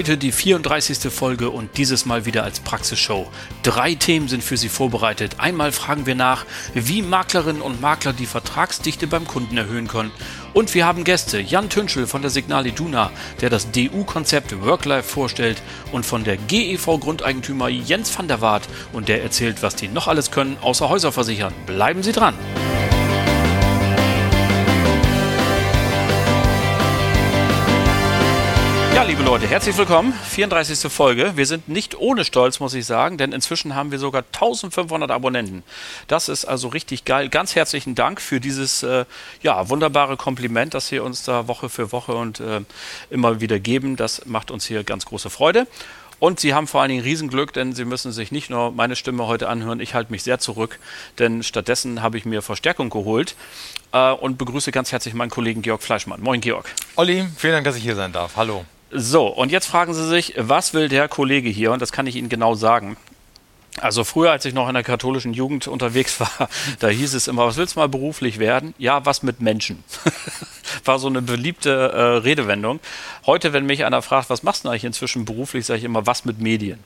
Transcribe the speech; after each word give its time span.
Heute 0.00 0.16
die 0.16 0.32
34. 0.32 1.12
Folge 1.12 1.50
und 1.50 1.76
dieses 1.76 2.06
Mal 2.06 2.24
wieder 2.24 2.42
als 2.42 2.60
Praxisshow. 2.60 3.28
Drei 3.62 3.94
Themen 3.94 4.28
sind 4.28 4.42
für 4.42 4.56
Sie 4.56 4.70
vorbereitet. 4.70 5.34
Einmal 5.36 5.72
fragen 5.72 6.06
wir 6.06 6.14
nach, 6.14 6.46
wie 6.72 7.02
Maklerinnen 7.02 7.60
und 7.60 7.82
Makler 7.82 8.14
die 8.14 8.24
Vertragsdichte 8.24 9.06
beim 9.06 9.26
Kunden 9.26 9.58
erhöhen 9.58 9.88
können. 9.88 10.10
Und 10.54 10.72
wir 10.72 10.86
haben 10.86 11.04
Gäste. 11.04 11.38
Jan 11.38 11.68
Tünschel 11.68 12.06
von 12.06 12.22
der 12.22 12.30
Signal 12.30 12.66
Iduna, 12.66 13.10
der 13.42 13.50
das 13.50 13.72
DU-Konzept 13.72 14.62
Worklife 14.62 15.06
vorstellt 15.06 15.60
und 15.92 16.06
von 16.06 16.24
der 16.24 16.38
GEV-Grundeigentümer 16.38 17.68
Jens 17.68 18.16
van 18.16 18.26
der 18.26 18.40
Waart 18.40 18.70
und 18.94 19.08
der 19.08 19.22
erzählt, 19.22 19.62
was 19.62 19.76
die 19.76 19.88
noch 19.88 20.08
alles 20.08 20.30
können, 20.30 20.56
außer 20.62 20.88
Häuser 20.88 21.12
versichern. 21.12 21.52
Bleiben 21.66 22.02
Sie 22.02 22.12
dran! 22.12 22.34
Ja, 29.00 29.06
liebe 29.06 29.22
Leute, 29.22 29.46
herzlich 29.46 29.78
willkommen. 29.78 30.12
34. 30.12 30.92
Folge. 30.92 31.32
Wir 31.34 31.46
sind 31.46 31.70
nicht 31.70 31.98
ohne 31.98 32.22
Stolz, 32.22 32.60
muss 32.60 32.74
ich 32.74 32.84
sagen, 32.84 33.16
denn 33.16 33.32
inzwischen 33.32 33.74
haben 33.74 33.90
wir 33.92 33.98
sogar 33.98 34.24
1500 34.30 35.10
Abonnenten. 35.10 35.62
Das 36.06 36.28
ist 36.28 36.44
also 36.44 36.68
richtig 36.68 37.06
geil. 37.06 37.30
Ganz 37.30 37.56
herzlichen 37.56 37.94
Dank 37.94 38.20
für 38.20 38.40
dieses 38.40 38.82
äh, 38.82 39.06
ja, 39.40 39.70
wunderbare 39.70 40.18
Kompliment, 40.18 40.74
das 40.74 40.88
Sie 40.88 40.98
uns 40.98 41.22
da 41.22 41.48
Woche 41.48 41.70
für 41.70 41.92
Woche 41.92 42.12
und 42.12 42.40
äh, 42.40 42.60
immer 43.08 43.40
wieder 43.40 43.58
geben. 43.58 43.96
Das 43.96 44.26
macht 44.26 44.50
uns 44.50 44.66
hier 44.66 44.84
ganz 44.84 45.06
große 45.06 45.30
Freude. 45.30 45.66
Und 46.18 46.38
Sie 46.38 46.52
haben 46.52 46.66
vor 46.66 46.82
allen 46.82 46.90
Dingen 46.90 47.02
Riesenglück, 47.02 47.54
denn 47.54 47.72
Sie 47.72 47.86
müssen 47.86 48.12
sich 48.12 48.30
nicht 48.32 48.50
nur 48.50 48.70
meine 48.70 48.96
Stimme 48.96 49.26
heute 49.26 49.48
anhören. 49.48 49.80
Ich 49.80 49.94
halte 49.94 50.12
mich 50.12 50.24
sehr 50.24 50.40
zurück, 50.40 50.78
denn 51.18 51.42
stattdessen 51.42 52.02
habe 52.02 52.18
ich 52.18 52.26
mir 52.26 52.42
Verstärkung 52.42 52.90
geholt 52.90 53.34
äh, 53.92 54.10
und 54.10 54.36
begrüße 54.36 54.72
ganz 54.72 54.92
herzlich 54.92 55.14
meinen 55.14 55.30
Kollegen 55.30 55.62
Georg 55.62 55.82
Fleischmann. 55.82 56.20
Moin, 56.20 56.42
Georg. 56.42 56.68
Olli, 56.96 57.26
vielen 57.38 57.54
Dank, 57.54 57.64
dass 57.64 57.76
ich 57.76 57.82
hier 57.82 57.96
sein 57.96 58.12
darf. 58.12 58.36
Hallo. 58.36 58.66
So, 58.92 59.26
und 59.26 59.52
jetzt 59.52 59.66
fragen 59.66 59.94
Sie 59.94 60.06
sich, 60.06 60.34
was 60.36 60.74
will 60.74 60.88
der 60.88 61.08
Kollege 61.08 61.48
hier? 61.48 61.72
Und 61.72 61.80
das 61.80 61.92
kann 61.92 62.06
ich 62.06 62.16
Ihnen 62.16 62.28
genau 62.28 62.54
sagen. 62.54 62.96
Also 63.78 64.02
früher, 64.02 64.32
als 64.32 64.44
ich 64.44 64.52
noch 64.52 64.68
in 64.68 64.74
der 64.74 64.82
katholischen 64.82 65.32
Jugend 65.32 65.68
unterwegs 65.68 66.18
war, 66.20 66.48
da 66.80 66.88
hieß 66.88 67.14
es 67.14 67.28
immer, 67.28 67.46
was 67.46 67.56
willst 67.56 67.76
du 67.76 67.80
mal 67.80 67.88
beruflich 67.88 68.38
werden? 68.38 68.74
Ja, 68.78 69.06
was 69.06 69.22
mit 69.22 69.40
Menschen. 69.40 69.84
war 70.84 70.98
so 70.98 71.06
eine 71.06 71.22
beliebte 71.22 71.70
äh, 71.70 72.02
Redewendung. 72.18 72.80
Heute, 73.26 73.52
wenn 73.52 73.66
mich 73.66 73.84
einer 73.84 74.02
fragt, 74.02 74.28
was 74.28 74.42
machst 74.42 74.64
du 74.64 74.68
eigentlich 74.68 74.84
inzwischen 74.84 75.24
beruflich, 75.24 75.66
sage 75.66 75.78
ich 75.78 75.84
immer, 75.84 76.06
was 76.06 76.24
mit 76.24 76.40
Medien. 76.40 76.80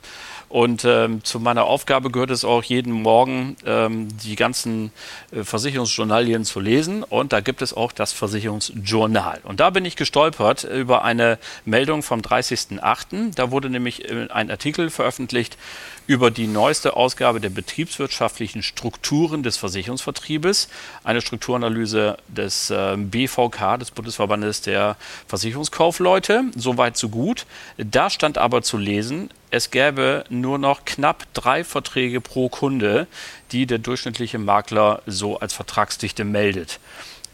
Und 0.55 0.84
ähm, 0.84 1.24
zu 1.24 1.41
meiner 1.41 1.64
Aufgabe 1.64 2.12
gehört 2.12 2.30
es 2.30 2.44
auch 2.44 2.62
jeden 2.62 2.92
Morgen, 2.92 3.56
ähm, 3.66 4.06
die 4.19 4.36
ganzen 4.36 4.92
äh, 5.33 5.42
Versicherungsjournalien 5.42 6.44
zu 6.44 6.61
lesen. 6.61 7.02
Und 7.02 7.33
da 7.33 7.41
gibt 7.41 7.61
es 7.61 7.74
auch 7.74 7.91
das 7.91 8.12
Versicherungsjournal. 8.12 9.41
Und 9.42 9.58
da 9.58 9.70
bin 9.70 9.84
ich 9.84 9.96
gestolpert 9.96 10.62
über 10.62 11.02
eine 11.02 11.41
Meldung 11.64 12.05
vom 12.05 12.20
30.08. 12.20 13.34
Da 13.34 13.50
wurde 13.50 13.69
nämlich 13.69 14.08
äh, 14.08 14.28
ein 14.30 14.48
Artikel 14.48 14.91
veröffentlicht 14.91 15.58
über 16.06 16.30
die 16.30 16.47
neueste 16.47 16.97
Ausgabe 16.97 17.41
der 17.41 17.50
betriebswirtschaftlichen 17.50 18.62
Strukturen 18.62 19.42
des 19.42 19.56
Versicherungsvertriebes. 19.56 20.69
Eine 21.02 21.20
Strukturanalyse 21.20 22.19
des 22.28 22.70
äh, 22.70 22.96
BVK, 22.96 23.78
des 23.78 23.91
Bundesverbandes 23.91 24.61
der 24.61 24.96
Versicherungskaufleute. 25.29 26.45
Soweit 26.56 26.96
so 26.96 27.08
gut. 27.08 27.46
Da 27.79 28.11
stand 28.11 28.39
aber 28.39 28.62
zu 28.62 28.77
lesen, 28.77 29.30
es 29.51 29.70
gäbe 29.70 30.24
nur 30.29 30.58
noch 30.58 30.84
knapp 30.84 31.27
drei 31.33 31.64
Verträge 31.64 32.20
pro 32.20 32.48
Kunde, 32.48 33.06
die 33.52 33.67
der 33.67 33.79
durchschnittliche 33.79 34.39
Makler 34.39 35.02
so 35.06 35.39
als 35.39 35.55
Vertragsdichte 35.55 36.24
meldet. 36.24 36.80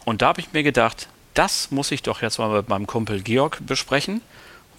Und 0.05 0.21
da 0.21 0.27
habe 0.27 0.41
ich 0.41 0.53
mir 0.53 0.63
gedacht, 0.63 1.07
das 1.33 1.71
muss 1.71 1.91
ich 1.91 2.03
doch 2.03 2.21
jetzt 2.21 2.39
mal 2.39 2.49
mit 2.49 2.69
meinem 2.69 2.87
Kumpel 2.87 3.21
Georg 3.21 3.59
besprechen. 3.65 4.21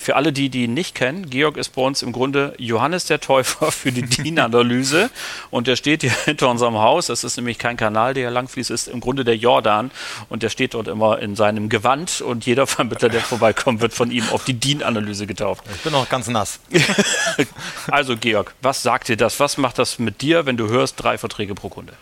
Für 0.03 0.17
alle, 0.17 0.33
die 0.33 0.49
die 0.49 0.67
nicht 0.67 0.97
kennen, 0.97 1.31
Georg 1.31 1.57
ist 1.57 1.77
bei 1.77 1.83
uns 1.83 2.03
im 2.03 2.11
Grunde 2.11 2.55
Johannes 2.59 3.05
der 3.05 3.21
Täufer 3.21 3.71
für 3.71 3.93
die 3.93 4.03
DIN-Analyse 4.03 5.11
und 5.53 5.69
der 5.69 5.77
steht 5.77 6.01
hier 6.01 6.11
hinter 6.25 6.51
unserem 6.51 6.77
Haus. 6.79 7.07
Das 7.07 7.23
ist 7.23 7.37
nämlich 7.37 7.57
kein 7.57 7.77
Kanal, 7.77 8.13
der 8.13 8.25
hier 8.25 8.31
langfließt, 8.33 8.73
ist 8.73 8.89
im 8.89 8.99
Grunde 8.99 9.23
der 9.23 9.37
Jordan 9.37 9.93
und 10.29 10.43
der 10.43 10.49
steht 10.49 10.75
dort 10.75 10.89
immer 10.89 11.21
in 11.21 11.37
seinem 11.37 11.69
Gewand 11.69 12.21
und 12.21 12.45
jeder 12.47 12.67
Vermittler, 12.67 13.11
der 13.11 13.21
vorbeikommt, 13.21 13.81
wird 13.81 13.93
von 13.93 14.11
ihm 14.11 14.29
auf 14.33 14.43
die 14.45 14.55
DIN-Analyse 14.55 15.29
getauft. 15.29 15.63
Ich 15.73 15.83
bin 15.83 15.95
auch 15.95 16.09
ganz 16.09 16.27
nass. 16.27 16.59
also 17.87 18.17
Georg, 18.17 18.55
was 18.61 18.83
sagt 18.83 19.07
dir 19.07 19.17
das? 19.17 19.39
Was 19.39 19.57
macht 19.57 19.79
das 19.79 20.01
mit 20.01 20.21
dir, 20.21 20.47
wenn 20.47 20.57
du 20.57 20.69
hörst, 20.69 21.01
drei 21.01 21.17
Verträge 21.17 21.55
pro 21.55 21.69
Kunde? 21.69 21.93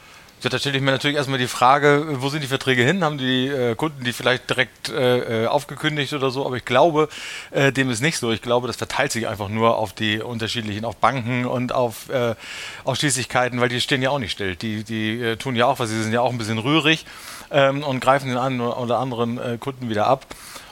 Ja, 0.42 0.48
da 0.48 0.58
stelle 0.58 0.78
ich 0.78 0.82
mir 0.82 0.90
natürlich 0.90 1.18
erstmal 1.18 1.38
die 1.38 1.48
Frage, 1.48 2.16
wo 2.22 2.30
sind 2.30 2.42
die 2.42 2.46
Verträge 2.46 2.82
hin? 2.82 3.04
Haben 3.04 3.18
die 3.18 3.46
äh, 3.48 3.74
Kunden 3.74 4.04
die 4.04 4.14
vielleicht 4.14 4.48
direkt 4.48 4.88
äh, 4.88 5.44
äh, 5.44 5.46
aufgekündigt 5.46 6.14
oder 6.14 6.30
so? 6.30 6.46
Aber 6.46 6.56
ich 6.56 6.64
glaube, 6.64 7.10
äh, 7.50 7.72
dem 7.72 7.90
ist 7.90 8.00
nicht 8.00 8.16
so. 8.16 8.32
Ich 8.32 8.40
glaube, 8.40 8.66
das 8.66 8.76
verteilt 8.76 9.12
sich 9.12 9.28
einfach 9.28 9.50
nur 9.50 9.76
auf 9.76 9.92
die 9.92 10.22
unterschiedlichen, 10.22 10.86
auf 10.86 10.96
Banken 10.96 11.44
und 11.44 11.74
auf 11.74 12.08
äh, 12.08 12.36
Ausschließlichkeiten, 12.84 13.60
weil 13.60 13.68
die 13.68 13.82
stehen 13.82 14.00
ja 14.00 14.08
auch 14.08 14.18
nicht 14.18 14.32
still. 14.32 14.56
Die, 14.56 14.82
die 14.82 15.20
äh, 15.20 15.36
tun 15.36 15.56
ja 15.56 15.66
auch 15.66 15.78
was, 15.78 15.90
sie 15.90 16.02
sind 16.02 16.14
ja 16.14 16.22
auch 16.22 16.30
ein 16.30 16.38
bisschen 16.38 16.58
rührig 16.58 17.04
ähm, 17.50 17.82
und 17.82 18.00
greifen 18.00 18.30
den 18.30 18.38
einen 18.38 18.62
oder 18.62 18.98
anderen 18.98 19.36
äh, 19.36 19.58
Kunden 19.60 19.90
wieder 19.90 20.06
ab. 20.06 20.24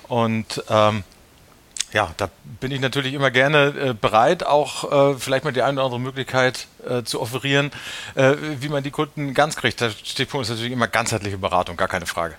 Und 0.09 0.65
ähm, 0.71 1.05
ja, 1.93 2.13
da 2.17 2.29
bin 2.61 2.71
ich 2.71 2.81
natürlich 2.81 3.15
immer 3.15 3.31
gerne 3.31 3.67
äh, 3.67 3.95
bereit, 3.95 4.45
auch 4.45 5.13
äh, 5.13 5.19
vielleicht 5.19 5.45
mal 5.45 5.53
die 5.53 5.63
eine 5.63 5.75
oder 5.75 5.85
andere 5.85 6.01
Möglichkeit 6.01 6.67
äh, 6.89 7.03
zu 7.03 7.21
offerieren, 7.21 7.71
äh, 8.15 8.35
wie 8.61 8.69
man 8.69 8.83
die 8.83 8.91
Kunden 8.91 9.35
ganz 9.35 9.57
kriegt. 9.57 9.81
Der 9.81 9.91
Stichpunkt 9.91 10.45
ist 10.45 10.51
natürlich 10.51 10.73
immer 10.73 10.89
ganzheitliche 10.89 11.39
Beratung, 11.39 11.77
gar 11.77 11.89
keine 11.89 12.07
Frage. 12.07 12.35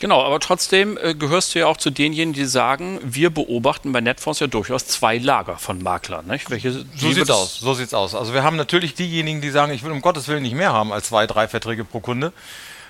Genau, 0.00 0.22
aber 0.22 0.40
trotzdem 0.40 0.98
äh, 1.00 1.14
gehörst 1.14 1.54
du 1.54 1.60
ja 1.60 1.66
auch 1.66 1.76
zu 1.76 1.90
denjenigen, 1.90 2.32
die 2.32 2.46
sagen, 2.46 2.98
wir 3.02 3.30
beobachten 3.30 3.92
bei 3.92 4.00
Netfonds 4.00 4.40
ja 4.40 4.46
durchaus 4.46 4.86
zwei 4.86 5.18
Lager 5.18 5.56
von 5.56 5.82
Maklern. 5.82 6.26
Nicht? 6.26 6.50
Welche, 6.50 6.72
so 6.72 7.12
sieht's 7.12 7.30
aus. 7.30 7.60
So 7.60 7.74
sieht's 7.74 7.94
aus. 7.94 8.14
Also 8.14 8.34
wir 8.34 8.42
haben 8.42 8.56
natürlich 8.56 8.94
diejenigen, 8.94 9.40
die 9.40 9.50
sagen, 9.50 9.72
ich 9.72 9.82
will 9.82 9.92
um 9.92 10.02
Gottes 10.02 10.28
Willen 10.28 10.42
nicht 10.42 10.56
mehr 10.56 10.72
haben 10.72 10.92
als 10.92 11.08
zwei, 11.08 11.26
drei 11.26 11.46
Verträge 11.46 11.84
pro 11.84 12.00
Kunde 12.00 12.32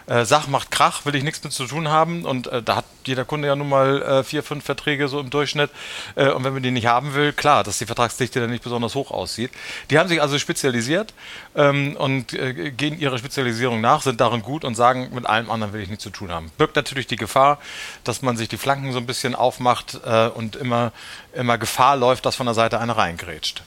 äh, 0.07 0.25
Sach 0.25 0.47
macht 0.47 0.71
Krach, 0.71 1.05
will 1.05 1.15
ich 1.15 1.25
nichts 1.25 1.43
mit 1.43 1.53
zu 1.53 1.67
tun 1.67 1.89
haben. 1.89 2.25
Und 2.25 2.47
äh, 2.49 2.63
da 2.63 2.77
hat 2.77 2.85
jeder 3.05 3.25
Kunde 3.25 3.49
ja 3.49 3.57
nun 3.57 3.69
mal 3.69 4.03
äh, 4.03 4.25
vier, 4.25 4.43
fünf 4.43 4.65
Verträge 4.65 5.09
so 5.09 5.21
im 5.21 5.31
Durchschnitt. 5.31 5.71
Äh, 6.15 6.31
und 6.31 6.45
wenn 6.45 6.53
man 6.53 6.63
die 6.63 6.71
nicht 6.71 6.87
haben 6.87 7.15
will, 7.15 7.33
klar, 7.33 7.65
dass 7.65 7.79
die 7.79 7.87
Vertragsdichte 7.87 8.41
dann 8.41 8.51
nicht 8.51 8.65
besonders 8.65 8.95
hoch 8.95 9.11
aussieht. 9.11 9.51
Die 9.91 9.99
haben 9.99 10.09
sich 10.09 10.21
also 10.21 10.39
spezialisiert 10.39 11.15
ähm, 11.55 11.97
und 11.97 12.33
äh, 12.35 12.71
gehen 12.71 12.99
ihrer 12.99 13.19
Spezialisierung 13.19 13.81
nach, 13.81 14.03
sind 14.03 14.21
darin 14.21 14.43
gut 14.43 14.65
und 14.65 14.75
sagen, 14.75 15.11
mit 15.13 15.27
allem 15.27 15.51
anderen 15.51 15.73
will 15.73 15.83
ich 15.83 15.89
nichts 15.89 16.05
zu 16.05 16.11
tun 16.11 16.31
haben. 16.31 16.51
Birgt 16.59 16.77
natürlich 16.77 17.07
die 17.07 17.17
Gefahr, 17.17 17.59
dass 18.05 18.23
man 18.23 18.37
sich 18.37 18.49
die 18.49 18.59
Flanken 18.59 18.93
so 18.93 18.99
ein 18.99 19.07
bisschen 19.07 19.35
aufmacht 19.35 20.01
äh, 20.05 20.29
und 20.29 20.57
immer, 20.57 20.93
immer 21.35 21.59
Gefahr 21.59 21.97
läuft, 21.97 22.27
dass 22.27 22.37
von 22.37 22.47
der 22.47 22.55
Seite 22.55 22.81
einer 22.81 22.97
reingrätscht. 22.97 23.63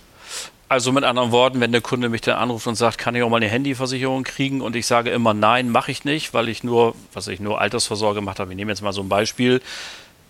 Also 0.69 0.91
mit 0.91 1.05
anderen 1.05 1.31
Worten, 1.31 1.61
wenn 1.61 1.71
der 1.71 1.79
Kunde 1.79 2.09
mich 2.09 2.19
dann 2.21 2.37
anruft 2.37 2.67
und 2.67 2.75
sagt, 2.75 2.97
kann 2.97 3.15
ich 3.15 3.23
auch 3.23 3.29
mal 3.29 3.37
eine 3.37 3.47
Handyversicherung 3.47 4.25
kriegen? 4.25 4.59
Und 4.59 4.75
ich 4.75 4.85
sage 4.85 5.11
immer 5.11 5.33
nein, 5.33 5.69
mache 5.69 5.91
ich 5.91 6.03
nicht, 6.03 6.33
weil 6.33 6.49
ich 6.49 6.63
nur, 6.63 6.93
was 7.13 7.29
ich 7.29 7.39
nur 7.39 7.61
Altersvorsorge 7.61 8.19
gemacht 8.19 8.39
habe, 8.39 8.51
ich 8.51 8.57
nehme 8.57 8.71
jetzt 8.71 8.81
mal 8.81 8.91
so 8.91 9.01
ein 9.01 9.07
Beispiel, 9.07 9.61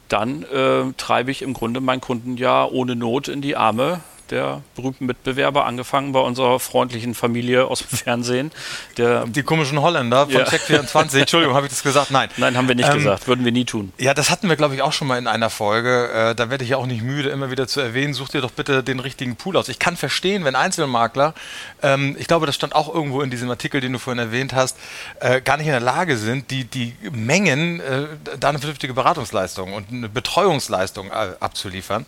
dann 0.10 0.44
äh, 0.44 0.94
treibe 0.96 1.32
ich 1.32 1.42
im 1.42 1.54
Grunde 1.54 1.82
meinen 1.82 2.02
Kunden 2.02 2.38
ja 2.38 2.66
ohne 2.66 2.96
Not 2.96 3.30
in 3.30 3.42
die 3.42 3.56
Arme 3.56 4.02
der 4.32 4.62
berühmten 4.76 5.06
Mitbewerber, 5.06 5.66
angefangen 5.66 6.12
bei 6.12 6.20
unserer 6.20 6.60
freundlichen 6.60 7.16
Familie 7.16 7.66
aus 7.66 7.80
dem 7.80 7.98
Fernsehen. 7.98 8.52
Der 8.98 9.26
die 9.26 9.44
komischen 9.44 9.82
Holländer 9.82 10.26
von 10.26 10.34
ja. 10.34 10.46
Check24. 10.46 11.20
Entschuldigung, 11.20 11.56
habe 11.56 11.66
ich 11.66 11.72
das 11.72 11.84
gesagt? 11.84 12.12
Nein. 12.12 12.30
Nein, 12.38 12.58
haben 12.58 12.68
wir 12.68 12.76
nicht 12.76 12.90
ähm, 12.90 12.98
gesagt. 12.98 13.28
Würden 13.28 13.46
wir 13.46 13.52
nie 13.52 13.66
tun. 13.66 13.92
Ja, 13.98 14.14
das 14.14 14.30
hatten 14.30 14.50
wir, 14.50 14.56
glaube 14.56 14.76
ich, 14.76 14.82
auch 14.82 14.94
schon 14.94 15.08
mal 15.08 15.18
in 15.18 15.28
einer 15.28 15.50
Folge. 15.50 16.10
Äh, 16.12 16.36
da 16.36 16.50
werde 16.50 16.64
ich 16.64 16.72
ja 16.72 16.78
auch 16.78 16.86
nicht 16.86 17.04
müde, 17.04 17.30
immer 17.30 17.52
wieder 17.52 17.68
zu 17.68 17.80
erwähnen. 17.80 18.14
Such 18.14 18.30
dir 18.30 18.42
doch 18.42 18.52
bitte 18.52 18.84
den 18.84 19.00
richtigen 19.00 19.36
Pool 19.36 19.58
aus. 19.58 19.70
Ich 19.70 19.80
kann 19.80 19.98
verstehen, 19.98 20.46
wenn 20.46 20.56
Einzelmakler, 20.56 21.34
ähm, 21.82 22.16
ich 22.20 22.28
glaube, 22.28 22.46
das 22.46 22.56
stand 22.56 22.76
auch 22.76 22.94
irgendwo 22.94 23.22
in 23.22 23.30
diesem 23.30 23.50
Artikel, 23.50 23.82
den 23.82 23.94
du 23.94 24.00
vorhin 24.00 24.20
erwähnt 24.20 24.54
hast, 24.54 24.78
äh, 25.20 25.42
gar 25.42 25.58
nicht 25.58 25.68
in 25.68 25.72
der 25.72 25.82
Lage 25.82 26.18
sind, 26.18 26.52
die, 26.52 26.66
die 26.66 26.96
Mengen, 27.12 27.80
äh, 27.80 28.08
da 28.40 28.50
eine 28.50 28.60
vernünftige 28.60 28.94
Beratungsleistung 28.94 29.74
und 29.74 29.90
eine 29.92 30.10
Betreuungsleistung 30.10 31.10
äh, 31.10 31.36
abzuliefern. 31.40 32.06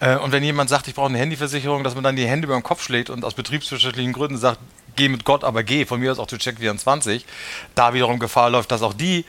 Äh, 0.00 0.16
und 0.16 0.32
wenn 0.32 0.42
jemand 0.42 0.70
sagt, 0.70 0.88
ich 0.88 0.94
brauche 0.94 1.08
eine 1.08 1.18
Handyversicherung, 1.18 1.84
dass 1.84 1.94
man 1.94 2.02
dann 2.02 2.16
die 2.16 2.26
Hände 2.26 2.46
über 2.46 2.54
den 2.54 2.62
Kopf 2.62 2.82
schlägt 2.82 3.10
und 3.10 3.24
aus 3.24 3.34
betriebswirtschaftlichen 3.34 4.12
Gründen 4.12 4.38
sagt, 4.38 4.58
geh 4.96 5.08
mit 5.08 5.24
Gott, 5.24 5.44
aber 5.44 5.62
geh, 5.62 5.84
von 5.84 6.00
mir 6.00 6.10
aus 6.10 6.18
auch 6.18 6.26
zu 6.26 6.36
Check24, 6.36 7.22
da 7.74 7.94
wiederum 7.94 8.18
Gefahr 8.18 8.50
läuft, 8.50 8.72
dass 8.72 8.82
auch 8.82 8.94
die 8.94 9.24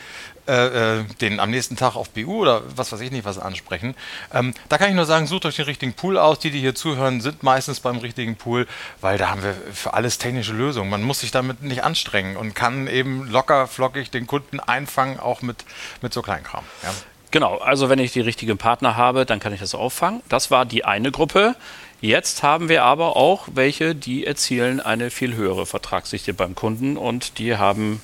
äh, 0.48 1.00
äh 1.00 1.04
den 1.22 1.40
am 1.40 1.52
nächsten 1.52 1.76
Tag 1.78 1.96
auf 1.96 2.10
BU 2.10 2.42
oder 2.42 2.64
was 2.76 2.92
weiß 2.92 3.00
ich 3.02 3.12
nicht 3.12 3.26
was 3.26 3.38
ansprechen. 3.38 3.96
Ähm, 4.34 4.54
da 4.70 4.78
kann 4.78 4.90
ich 4.90 4.96
nur 4.96 5.06
sagen, 5.06 5.28
sucht 5.28 5.46
euch 5.46 5.56
den 5.56 5.66
richtigen 5.66 5.94
Pool 5.94 6.18
aus. 6.18 6.40
Die, 6.40 6.50
die 6.50 6.60
hier 6.60 6.74
zuhören, 6.74 7.22
sind 7.22 7.44
meistens 7.44 7.80
beim 7.80 7.98
richtigen 7.98 8.36
Pool, 8.36 8.68
weil 9.02 9.18
da 9.18 9.30
haben 9.30 9.44
wir 9.44 9.56
für 9.72 9.94
alles 9.94 10.18
technische 10.18 10.54
Lösungen. 10.54 10.90
Man 10.90 11.04
muss 11.04 11.20
sich 11.20 11.32
damit 11.32 11.62
nicht 11.62 11.84
anstrengen 11.84 12.38
und 12.38 12.56
kann 12.56 12.88
eben 12.88 13.30
locker, 13.30 13.68
flockig 13.68 14.10
den 14.10 14.26
Kunden 14.26 14.60
einfangen, 14.60 15.20
auch 15.20 15.42
mit, 15.42 15.64
mit 16.02 16.12
so 16.14 16.22
Kleinkram. 16.22 16.66
Ja. 16.82 16.90
Genau, 17.32 17.58
also 17.58 17.90
wenn 17.90 18.00
ich 18.00 18.12
die 18.12 18.20
richtigen 18.20 18.58
Partner 18.58 18.98
habe, 18.98 19.26
dann 19.26 19.40
kann 19.40 19.54
ich 19.54 19.62
das 19.62 19.74
auffangen. 19.74 20.22
Das 20.28 20.52
war 20.52 20.66
die 20.66 20.84
eine 20.84 21.12
Gruppe. 21.12 21.56
Jetzt 22.02 22.44
haben 22.44 22.68
wir 22.68 22.84
aber 22.84 23.16
auch 23.16 23.48
welche, 23.54 23.96
die 23.96 24.26
erzielen 24.26 24.80
eine 24.80 25.10
viel 25.12 25.36
höhere 25.36 25.66
Vertragsdichte 25.66 26.34
beim 26.34 26.56
Kunden 26.56 26.98
und 26.98 27.38
die 27.38 27.56
haben 27.56 28.02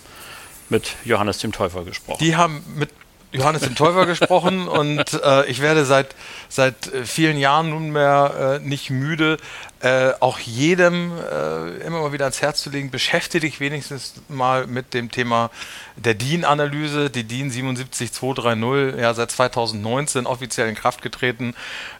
mit 0.69 0.95
Johannes 1.03 1.39
dem 1.39 1.51
Täufer 1.51 1.83
gesprochen. 1.83 2.19
Die 2.21 2.35
haben 2.35 2.63
mit 2.75 2.89
Johannes 3.31 3.61
dem 3.61 3.75
Täufer 3.75 4.05
gesprochen 4.05 4.67
und 4.67 5.21
äh, 5.21 5.45
ich 5.47 5.61
werde 5.61 5.85
seit, 5.85 6.15
seit 6.49 6.93
äh, 6.93 7.05
vielen 7.05 7.37
Jahren 7.37 7.69
nunmehr 7.69 8.59
äh, 8.61 8.65
nicht 8.65 8.89
müde, 8.89 9.37
äh, 9.79 10.13
auch 10.21 10.39
jedem 10.39 11.11
äh, 11.11 11.85
immer 11.85 12.01
mal 12.01 12.11
wieder 12.11 12.25
ans 12.25 12.41
Herz 12.41 12.63
zu 12.63 12.69
legen, 12.69 12.89
beschäftige 12.89 13.45
dich 13.45 13.59
wenigstens 13.59 14.15
mal 14.27 14.65
mit 14.65 14.93
dem 14.93 15.11
Thema 15.11 15.51
der 15.97 16.15
DIN-Analyse, 16.15 17.09
die 17.09 17.25
DIN 17.25 17.51
77230, 17.51 18.99
ja 18.99 19.13
seit 19.13 19.29
2019 19.29 20.25
offiziell 20.25 20.67
in 20.69 20.75
Kraft 20.75 21.01
getreten. 21.01 21.53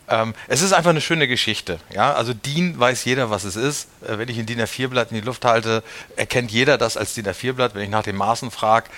Ähm, 0.09 0.33
es 0.47 0.61
ist 0.61 0.73
einfach 0.73 0.89
eine 0.89 1.01
schöne 1.01 1.27
Geschichte. 1.27 1.79
Ja? 1.93 2.13
Also 2.13 2.33
DIN 2.33 2.79
weiß 2.79 3.05
jeder, 3.05 3.29
was 3.29 3.43
es 3.43 3.55
ist. 3.55 3.89
Äh, 4.07 4.17
wenn 4.17 4.29
ich 4.29 4.39
ein 4.39 4.45
DIN 4.45 4.61
A4-Blatt 4.61 5.11
in 5.11 5.15
die 5.15 5.25
Luft 5.25 5.45
halte, 5.45 5.83
erkennt 6.15 6.51
jeder 6.51 6.77
das 6.77 6.97
als 6.97 7.13
DIN 7.13 7.27
A4-Blatt. 7.27 7.75
Wenn 7.75 7.83
ich 7.83 7.89
nach 7.89 8.03
den 8.03 8.15
Maßen 8.15 8.49
frage, 8.49 8.89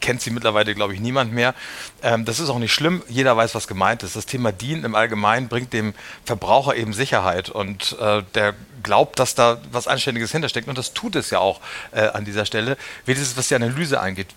kennt 0.00 0.20
sie 0.22 0.30
mittlerweile, 0.30 0.74
glaube 0.74 0.94
ich, 0.94 1.00
niemand 1.00 1.32
mehr. 1.32 1.54
Ähm, 2.02 2.24
das 2.24 2.40
ist 2.40 2.48
auch 2.48 2.58
nicht 2.58 2.72
schlimm. 2.72 3.02
Jeder 3.08 3.36
weiß, 3.36 3.54
was 3.54 3.68
gemeint 3.68 4.02
ist. 4.02 4.16
Das 4.16 4.26
Thema 4.26 4.52
DIN 4.52 4.84
im 4.84 4.94
Allgemeinen 4.94 5.48
bringt 5.48 5.72
dem 5.72 5.94
Verbraucher 6.24 6.74
eben 6.76 6.92
Sicherheit 6.92 7.50
und 7.50 7.96
äh, 8.00 8.22
der 8.34 8.54
glaubt, 8.82 9.18
dass 9.18 9.34
da 9.34 9.60
was 9.70 9.86
Anständiges 9.86 10.32
hintersteckt. 10.32 10.68
Und 10.68 10.78
das 10.78 10.92
tut 10.94 11.16
es 11.16 11.30
ja 11.30 11.38
auch 11.38 11.60
äh, 11.92 12.00
an 12.00 12.24
dieser 12.24 12.46
Stelle. 12.46 12.76
Das, 13.06 13.36
was 13.36 13.48
die 13.48 13.54
Analyse 13.54 14.00
angeht. 14.00 14.28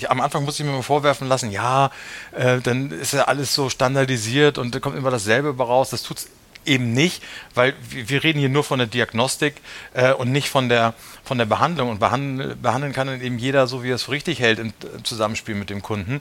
Äh, 0.00 0.06
am 0.06 0.20
Anfang 0.20 0.44
musste 0.44 0.62
ich 0.62 0.68
mir 0.68 0.74
mal 0.74 0.82
vorwerfen 0.82 1.28
lassen, 1.28 1.50
ja, 1.50 1.90
äh, 2.32 2.60
dann 2.60 2.90
ist 2.90 3.12
ja 3.12 3.24
alles 3.24 3.54
so 3.54 3.68
standardisiert 3.68 4.58
und 4.58 4.74
da 4.74 4.80
kommt 4.80 4.96
immer 4.96 5.10
dasselbe 5.10 5.54
raus. 5.62 5.90
Das 5.90 6.02
tut 6.02 6.18
es 6.18 6.28
eben 6.66 6.92
nicht, 6.92 7.22
weil 7.54 7.74
wir 7.90 8.22
reden 8.22 8.38
hier 8.38 8.48
nur 8.48 8.64
von 8.64 8.78
der 8.78 8.88
Diagnostik 8.88 9.56
äh, 9.94 10.12
und 10.12 10.32
nicht 10.32 10.48
von 10.48 10.68
der, 10.68 10.94
von 11.24 11.38
der 11.38 11.46
Behandlung. 11.46 11.90
Und 11.90 12.00
behandeln, 12.00 12.60
behandeln 12.60 12.92
kann 12.92 13.06
dann 13.06 13.20
eben 13.20 13.38
jeder 13.38 13.66
so, 13.66 13.82
wie 13.82 13.90
er 13.90 13.96
es 13.96 14.08
richtig 14.10 14.40
hält 14.40 14.58
im, 14.58 14.72
im 14.94 15.04
Zusammenspiel 15.04 15.54
mit 15.54 15.70
dem 15.70 15.82
Kunden. 15.82 16.20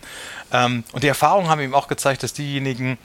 Ähm, 0.51 0.83
und 0.91 1.03
die 1.03 1.07
Erfahrungen 1.07 1.49
haben 1.49 1.61
eben 1.61 1.73
auch 1.73 1.87
gezeigt, 1.87 2.23
dass 2.23 2.33
diejenigen, 2.33 2.97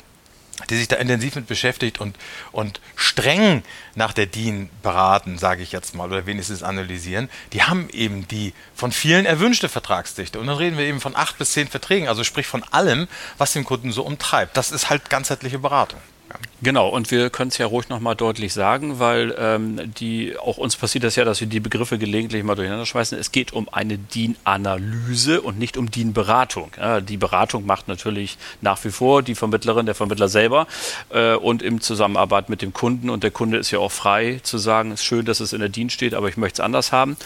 die 0.70 0.76
sich 0.76 0.88
da 0.88 0.96
intensiv 0.96 1.36
mit 1.36 1.46
beschäftigt 1.46 2.00
und, 2.00 2.16
und 2.50 2.80
streng 2.96 3.62
nach 3.94 4.12
der 4.12 4.26
DIN 4.26 4.68
beraten, 4.82 5.38
sage 5.38 5.62
ich 5.62 5.70
jetzt 5.70 5.94
mal, 5.94 6.08
oder 6.08 6.26
wenigstens 6.26 6.62
analysieren, 6.62 7.28
die 7.52 7.62
haben 7.62 7.88
eben 7.90 8.26
die 8.26 8.54
von 8.74 8.90
vielen 8.90 9.24
erwünschte 9.24 9.68
Vertragsdichte. 9.68 10.40
Und 10.40 10.48
dann 10.48 10.56
reden 10.56 10.76
wir 10.76 10.84
eben 10.84 11.00
von 11.00 11.14
acht 11.14 11.38
bis 11.38 11.52
zehn 11.52 11.68
Verträgen, 11.68 12.08
also 12.08 12.24
sprich 12.24 12.46
von 12.46 12.64
allem, 12.64 13.06
was 13.38 13.52
den 13.52 13.64
Kunden 13.64 13.92
so 13.92 14.02
umtreibt. 14.02 14.56
Das 14.56 14.72
ist 14.72 14.90
halt 14.90 15.10
ganzheitliche 15.10 15.60
Beratung. 15.60 16.00
Genau, 16.60 16.88
und 16.88 17.12
wir 17.12 17.30
können 17.30 17.50
es 17.50 17.58
ja 17.58 17.66
ruhig 17.66 17.88
nochmal 17.88 18.16
deutlich 18.16 18.52
sagen, 18.52 18.98
weil 18.98 19.32
ähm, 19.38 19.94
die, 19.94 20.36
auch 20.36 20.58
uns 20.58 20.74
passiert 20.74 21.04
das 21.04 21.14
ja, 21.14 21.24
dass 21.24 21.40
wir 21.40 21.46
die 21.46 21.60
Begriffe 21.60 21.98
gelegentlich 21.98 22.42
mal 22.42 22.56
durcheinander 22.56 22.84
schmeißen. 22.84 23.16
Es 23.16 23.30
geht 23.30 23.52
um 23.52 23.68
eine 23.70 23.96
DIN-Analyse 23.96 25.40
und 25.40 25.60
nicht 25.60 25.76
um 25.76 25.88
DIN-Beratung. 25.88 26.72
Ja, 26.76 27.00
die 27.00 27.16
Beratung 27.16 27.64
macht 27.64 27.86
natürlich 27.86 28.38
nach 28.60 28.82
wie 28.84 28.90
vor 28.90 29.22
die 29.22 29.36
Vermittlerin, 29.36 29.86
der 29.86 29.94
Vermittler 29.94 30.28
selber 30.28 30.66
äh, 31.10 31.34
und 31.34 31.62
im 31.62 31.80
Zusammenarbeit 31.80 32.48
mit 32.48 32.60
dem 32.60 32.72
Kunden. 32.72 33.08
Und 33.08 33.22
der 33.22 33.30
Kunde 33.30 33.58
ist 33.58 33.70
ja 33.70 33.78
auch 33.78 33.92
frei 33.92 34.40
zu 34.42 34.58
sagen, 34.58 34.90
es 34.90 35.00
ist 35.00 35.06
schön, 35.06 35.24
dass 35.24 35.38
es 35.38 35.52
in 35.52 35.60
der 35.60 35.68
DIN 35.68 35.90
steht, 35.90 36.12
aber 36.12 36.28
ich 36.28 36.36
möchte 36.36 36.60
es 36.60 36.64
anders 36.64 36.90
haben. 36.90 37.16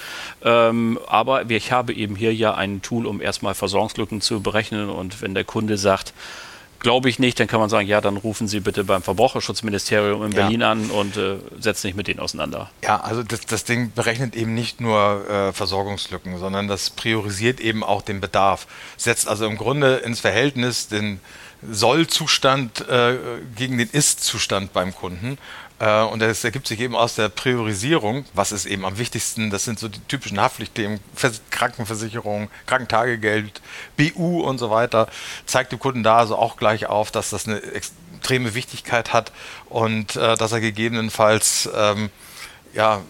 Ähm, 0.44 0.98
aber 1.08 1.50
ich 1.50 1.72
habe 1.72 1.94
eben 1.94 2.16
hier 2.16 2.34
ja 2.34 2.54
ein 2.54 2.82
Tool, 2.82 3.06
um 3.06 3.22
erstmal 3.22 3.54
Versorgungslücken 3.54 4.20
zu 4.20 4.42
berechnen. 4.42 4.90
Und 4.90 5.22
wenn 5.22 5.34
der 5.34 5.44
Kunde 5.44 5.78
sagt, 5.78 6.12
glaube 6.82 7.08
ich 7.08 7.18
nicht, 7.18 7.40
dann 7.40 7.46
kann 7.46 7.60
man 7.60 7.70
sagen, 7.70 7.88
ja, 7.88 8.00
dann 8.00 8.16
rufen 8.16 8.48
Sie 8.48 8.60
bitte 8.60 8.84
beim 8.84 9.02
Verbraucherschutzministerium 9.02 10.24
in 10.24 10.30
Berlin 10.30 10.60
ja. 10.60 10.72
an 10.72 10.90
und 10.90 11.16
äh, 11.16 11.36
setzen 11.58 11.82
sich 11.82 11.94
mit 11.94 12.08
denen 12.08 12.20
auseinander. 12.20 12.70
Ja, 12.82 13.00
also 13.00 13.22
das, 13.22 13.40
das 13.46 13.64
Ding 13.64 13.92
berechnet 13.94 14.34
eben 14.36 14.52
nicht 14.54 14.80
nur 14.80 15.28
äh, 15.28 15.52
Versorgungslücken, 15.52 16.38
sondern 16.38 16.68
das 16.68 16.90
priorisiert 16.90 17.60
eben 17.60 17.82
auch 17.82 18.02
den 18.02 18.20
Bedarf. 18.20 18.66
Setzt 18.96 19.28
also 19.28 19.46
im 19.46 19.56
Grunde 19.56 19.96
ins 19.96 20.20
Verhältnis 20.20 20.88
den 20.88 21.20
Soll-Zustand 21.70 22.88
äh, 22.88 23.16
gegen 23.56 23.78
den 23.78 23.88
Ist-Zustand 23.88 24.72
beim 24.72 24.94
Kunden 24.94 25.38
und 25.82 26.20
das 26.20 26.44
ergibt 26.44 26.68
sich 26.68 26.78
eben 26.78 26.94
aus 26.94 27.16
der 27.16 27.28
Priorisierung, 27.28 28.24
was 28.34 28.52
ist 28.52 28.66
eben 28.66 28.84
am 28.84 28.98
wichtigsten, 28.98 29.50
das 29.50 29.64
sind 29.64 29.80
so 29.80 29.88
die 29.88 29.98
typischen 30.00 30.40
Haftpflichtthemen, 30.40 31.00
Krankenversicherung, 31.50 32.50
Krankentagegeld, 32.66 33.60
BU 33.96 34.42
und 34.42 34.58
so 34.58 34.70
weiter, 34.70 35.08
zeigt 35.44 35.72
dem 35.72 35.80
Kunden 35.80 36.04
da 36.04 36.18
also 36.18 36.36
auch 36.36 36.56
gleich 36.56 36.86
auf, 36.86 37.10
dass 37.10 37.30
das 37.30 37.48
eine 37.48 37.60
extreme 37.62 38.54
Wichtigkeit 38.54 39.12
hat 39.12 39.32
und 39.68 40.14
äh, 40.14 40.36
dass 40.36 40.52
er 40.52 40.60
gegebenenfalls 40.60 41.68
ähm, 41.74 42.10
ja, 42.74 43.00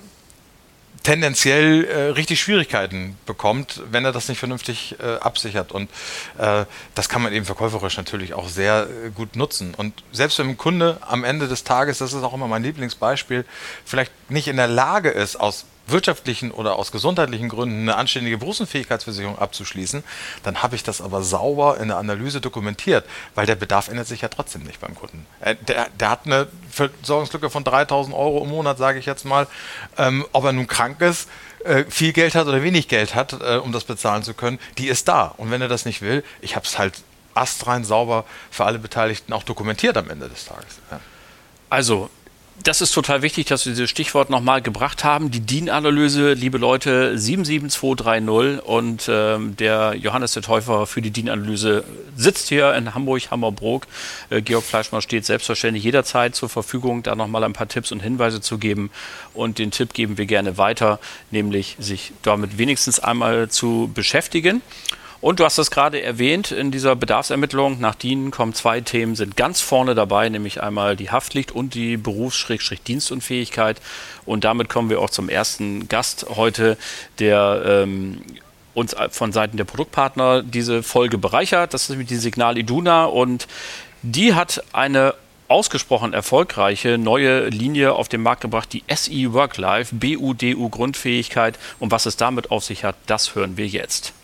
tendenziell 1.03 1.85
äh, 1.85 1.97
richtig 2.11 2.41
Schwierigkeiten 2.41 3.17
bekommt, 3.27 3.83
wenn 3.91 4.05
er 4.05 4.13
das 4.13 4.29
nicht 4.29 4.39
vernünftig 4.39 4.97
äh, 5.01 5.17
absichert. 5.17 5.73
Und 5.73 5.91
äh, 6.39 6.65
das 6.95 7.09
kann 7.09 7.23
man 7.23 7.33
eben 7.33 7.45
verkäuferisch 7.45 7.97
natürlich 7.97 8.35
auch 8.35 8.49
sehr 8.49 8.89
äh, 8.89 9.11
gut 9.11 9.37
nutzen. 9.37 9.75
Und 9.75 10.05
selbst 10.13 10.39
wenn 10.39 10.49
ein 10.49 10.57
Kunde 10.57 10.99
am 11.01 11.25
Ende 11.25 11.49
des 11.49 11.65
Tages, 11.65 11.99
das 11.99 12.13
ist 12.13 12.23
auch 12.23 12.35
immer 12.35 12.49
mein 12.49 12.63
Lieblingsbeispiel, 12.63 13.45
vielleicht 13.85 14.13
nicht 14.31 14.49
in 14.49 14.57
der 14.57 14.69
Lage 14.69 15.11
ist, 15.11 15.37
aus 15.37 15.67
wirtschaftlichen 15.87 16.51
oder 16.51 16.77
aus 16.77 16.93
gesundheitlichen 16.93 17.49
Gründen 17.49 17.83
eine 17.83 17.97
anständige 17.97 18.39
Berufsunfähigkeitsversicherung 18.39 19.39
abzuschließen, 19.39 20.05
dann 20.43 20.63
habe 20.63 20.77
ich 20.77 20.83
das 20.83 21.01
aber 21.01 21.23
sauber 21.23 21.79
in 21.79 21.89
der 21.89 21.99
Analyse 21.99 22.41
dokumentiert, 22.41 23.05
weil 23.35 23.47
der 23.47 23.57
Bedarf 23.57 23.89
ändert 23.89 24.07
sich 24.07 24.21
ja 24.21 24.29
trotzdem 24.29 24.63
nicht 24.63 24.81
beim 24.81 24.95
Kunden. 24.95 25.27
Äh, 25.41 25.57
der, 25.67 25.89
der, 25.99 26.11
hat 26.11 26.27
eine 26.27 26.47
Versorgungslücke 26.71 27.51
von 27.51 27.65
3000 27.65 28.15
Euro 28.15 28.43
im 28.43 28.51
Monat, 28.51 28.79
sage 28.79 28.99
ich 28.99 29.07
jetzt 29.07 29.25
mal. 29.25 29.47
Ähm, 29.99 30.25
ob 30.33 30.45
er 30.45 30.53
nun 30.53 30.67
krank 30.67 31.01
ist, 31.01 31.29
äh, 31.65 31.85
viel 31.89 32.13
Geld 32.13 32.35
hat 32.35 32.47
oder 32.47 32.63
wenig 32.63 32.89
Geld 32.89 33.15
hat, 33.15 33.33
äh, 33.33 33.57
um 33.57 33.73
das 33.73 33.85
bezahlen 33.85 34.23
zu 34.23 34.35
können, 34.35 34.59
die 34.79 34.89
ist 34.89 35.09
da. 35.09 35.35
Und 35.37 35.51
wenn 35.51 35.63
er 35.63 35.69
das 35.69 35.85
nicht 35.85 36.03
will, 36.03 36.25
ich 36.41 36.57
habe 36.57 36.67
es 36.67 36.79
halt 36.79 37.03
astrein 37.35 37.85
sauber 37.85 38.25
für 38.51 38.65
alle 38.65 38.79
Beteiligten 38.79 39.33
auch 39.33 39.43
dokumentiert 39.43 39.97
am 39.97 40.11
Ende 40.11 40.29
des 40.29 40.45
Tages. 40.45 40.79
Ja. 40.91 41.01
Also 41.71 42.11
das 42.63 42.81
ist 42.81 42.93
total 42.93 43.23
wichtig, 43.23 43.47
dass 43.47 43.67
wir 43.67 43.73
dieses 43.73 43.91
Stichwort 43.91 44.31
nochmal 44.31 44.63
gebracht 44.63 45.05
haben. 45.05 45.31
Die 45.31 45.41
DIN-Analyse, 45.41 46.35
liebe 46.35 46.59
Leute, 46.59 47.19
77230 47.19 48.65
und 48.65 49.09
ähm, 49.09 49.57
der 49.57 49.95
Johannes 49.95 50.33
der 50.33 50.43
Täufer 50.43 50.87
für 50.87 51.03
die 51.03 51.11
DIN-Analyse 51.11 51.85
sitzt 52.17 52.49
hier 52.49 52.75
in 52.75 52.95
Hamburg, 52.95 53.31
Hammerbrook. 53.31 53.87
Äh, 54.31 54.43
Georg 54.43 54.65
Fleischmann 54.65 55.03
steht 55.03 55.25
selbstverständlich 55.25 55.85
jederzeit 55.85 56.35
zur 56.35 56.49
Verfügung, 56.49 57.03
da 57.03 57.15
nochmal 57.15 57.43
ein 57.45 57.53
paar 57.53 57.69
Tipps 57.69 57.91
und 57.91 58.01
Hinweise 58.01 58.41
zu 58.41 58.59
geben. 58.59 58.91
Und 59.35 59.59
den 59.59 59.71
Tipp 59.71 59.95
geben 59.95 60.19
wir 60.19 60.27
gerne 60.27 60.59
weiter, 60.59 61.01
nämlich 61.31 61.77
sich 61.79 62.13
damit 62.23 62.59
wenigstens 62.59 63.01
einmal 63.01 63.49
zu 63.49 63.91
beschäftigen. 63.93 64.63
Und 65.23 65.39
du 65.39 65.45
hast 65.45 65.57
es 65.59 65.71
gerade 65.71 66.03
erwähnt, 66.03 66.51
in 66.51 66.73
dieser 66.73 66.97
Bedarfsermittlung 66.97 67.79
nach 67.79 67.95
DIN 67.95 68.33
kommen 68.33 68.55
zwei 68.55 68.81
Themen, 68.81 69.15
sind 69.15 69.37
ganz 69.37 69.61
vorne 69.61 69.95
dabei, 69.95 70.29
nämlich 70.29 70.61
einmal 70.61 70.97
die 70.97 71.13
Haftpflicht 71.13 71.53
und 71.53 71.75
die 71.75 71.97
Berufs-Dienstunfähigkeit. 72.47 73.81
Und 74.25 74.45
damit 74.45 74.69
kommen 74.69 74.91
wir 74.91 75.01
auch 75.01 75.11
zum 75.11 75.29
ersten 75.29 75.89
Gast 75.89 76.27
heute, 76.37 76.77
der 77.19 77.63
ähm, 77.67 78.23
uns 78.75 78.95
von 79.11 79.33
Seiten 79.33 79.57
der 79.57 79.65
Produktpartner 79.65 80.43
diese 80.43 80.83
Folge 80.83 81.19
bereichert. 81.19 81.75
Das 81.75 81.89
ist 81.89 81.97
mit 81.97 82.11
die 82.11 82.17
Signal 82.17 82.59
Iduna 82.59 83.05
und 83.05 83.47
die 84.03 84.35
hat 84.35 84.65
eine 84.73 85.15
ausgesprochen 85.49 86.15
erfolgreiche 86.15 86.97
neue 86.97 87.49
Linie 87.49 87.93
auf 87.93 88.09
den 88.09 88.23
Markt 88.23 88.41
gebracht, 88.41 88.73
die 88.73 88.83
SE 88.95 89.33
Work-Life, 89.35 89.95
BUDU 89.95 90.69
Grundfähigkeit. 90.71 91.59
Und 91.79 91.91
was 91.91 92.07
es 92.07 92.17
damit 92.17 92.51
auf 92.51 92.65
sich 92.65 92.85
hat, 92.85 92.97
das 93.07 93.35
hören 93.35 93.59
wir 93.59 93.67
jetzt. 93.67 94.15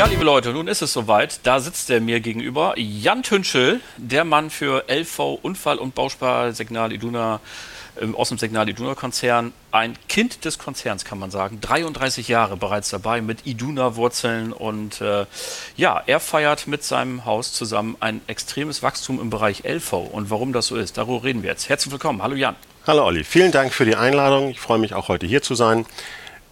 Ja, 0.00 0.06
liebe 0.06 0.24
Leute, 0.24 0.54
nun 0.54 0.66
ist 0.66 0.80
es 0.80 0.94
soweit. 0.94 1.40
Da 1.42 1.60
sitzt 1.60 1.90
er 1.90 2.00
mir 2.00 2.20
gegenüber. 2.20 2.72
Jan 2.78 3.22
Tünschel, 3.22 3.82
der 3.98 4.24
Mann 4.24 4.48
für 4.48 4.84
LV 4.88 5.38
Unfall- 5.42 5.76
und 5.76 5.94
Bausparsignal 5.94 6.90
Iduna 6.90 7.40
ähm, 8.00 8.16
aus 8.16 8.30
dem 8.30 8.38
Signal 8.38 8.66
Iduna 8.70 8.94
Konzern. 8.94 9.52
Ein 9.72 9.98
Kind 10.08 10.46
des 10.46 10.58
Konzerns, 10.58 11.04
kann 11.04 11.18
man 11.18 11.30
sagen. 11.30 11.60
33 11.60 12.28
Jahre 12.28 12.56
bereits 12.56 12.88
dabei 12.88 13.20
mit 13.20 13.46
Iduna 13.46 13.94
Wurzeln 13.96 14.54
und 14.54 15.02
äh, 15.02 15.26
ja, 15.76 16.02
er 16.06 16.18
feiert 16.18 16.66
mit 16.66 16.82
seinem 16.82 17.26
Haus 17.26 17.52
zusammen 17.52 17.98
ein 18.00 18.22
extremes 18.26 18.82
Wachstum 18.82 19.20
im 19.20 19.28
Bereich 19.28 19.64
LV. 19.64 19.92
Und 19.92 20.30
warum 20.30 20.54
das 20.54 20.68
so 20.68 20.76
ist, 20.76 20.96
darüber 20.96 21.24
reden 21.24 21.42
wir 21.42 21.50
jetzt. 21.50 21.68
Herzlich 21.68 21.92
willkommen. 21.92 22.22
Hallo 22.22 22.36
Jan. 22.36 22.56
Hallo 22.86 23.04
Olli, 23.04 23.22
vielen 23.22 23.52
Dank 23.52 23.74
für 23.74 23.84
die 23.84 23.96
Einladung. 23.96 24.48
Ich 24.48 24.60
freue 24.60 24.78
mich 24.78 24.94
auch 24.94 25.08
heute 25.08 25.26
hier 25.26 25.42
zu 25.42 25.54
sein. 25.54 25.84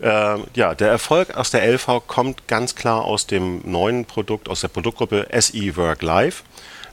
Äh, 0.01 0.39
ja, 0.55 0.75
der 0.75 0.89
Erfolg 0.89 1.37
aus 1.37 1.51
der 1.51 1.67
LV 1.67 2.03
kommt 2.07 2.47
ganz 2.47 2.75
klar 2.75 3.05
aus 3.05 3.27
dem 3.27 3.61
neuen 3.65 4.05
Produkt, 4.05 4.49
aus 4.49 4.61
der 4.61 4.69
Produktgruppe 4.69 5.27
SE 5.41 5.77
Work 5.77 6.03
Live. 6.03 6.45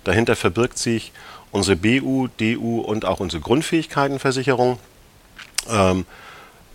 Dahinter 0.03 0.35
verbirgt 0.35 0.77
sich 0.77 1.11
unsere 1.51 1.75
BU, 1.75 2.27
DU 2.39 2.81
und 2.81 3.05
auch 3.05 3.19
unsere 3.19 3.41
Grundfähigkeitenversicherung. 3.41 4.79
Ähm, 5.69 6.05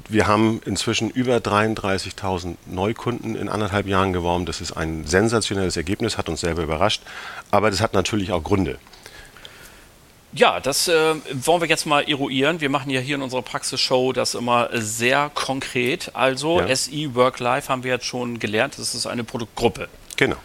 wir 0.09 0.27
haben 0.27 0.61
inzwischen 0.65 1.11
über 1.11 1.37
33.000 1.37 2.57
Neukunden 2.67 3.37
in 3.37 3.49
anderthalb 3.49 3.87
Jahren 3.87 4.13
geworben. 4.13 4.45
Das 4.47 4.61
ist 4.61 4.73
ein 4.73 5.07
sensationelles 5.07 5.77
Ergebnis, 5.77 6.19
hat 6.19 6.29
uns 6.29 6.41
selber 6.41 6.63
überrascht. 6.63 7.03
Aber 7.53 7.71
das 7.71 7.81
hat 7.81 7.95
natürlich 7.95 8.33
auch 8.33 8.43
Gründe. 8.43 8.79
Ja, 10.33 10.61
das 10.61 10.87
äh, 10.87 11.15
wollen 11.45 11.61
wir 11.61 11.69
jetzt 11.69 11.87
mal 11.87 12.09
eruieren. 12.09 12.61
Wir 12.61 12.71
machen 12.71 12.91
ja 12.91 13.01
hier 13.01 13.17
in 13.17 13.23
unserer 13.23 13.43
Praxisshow 13.43 14.13
das 14.13 14.35
immer 14.35 14.69
sehr 14.73 15.31
konkret. 15.35 16.13
Also 16.15 16.61
ja. 16.61 16.75
SI 16.75 17.15
Work 17.15 17.41
Life 17.41 17.69
haben 17.69 17.83
wir 17.83 17.93
jetzt 17.93 18.07
schon 18.07 18.39
gelernt, 18.39 18.79
das 18.79 18.95
ist 18.95 19.07
eine 19.07 19.25
Produktgruppe. 19.25 19.89
Genau. 20.17 20.37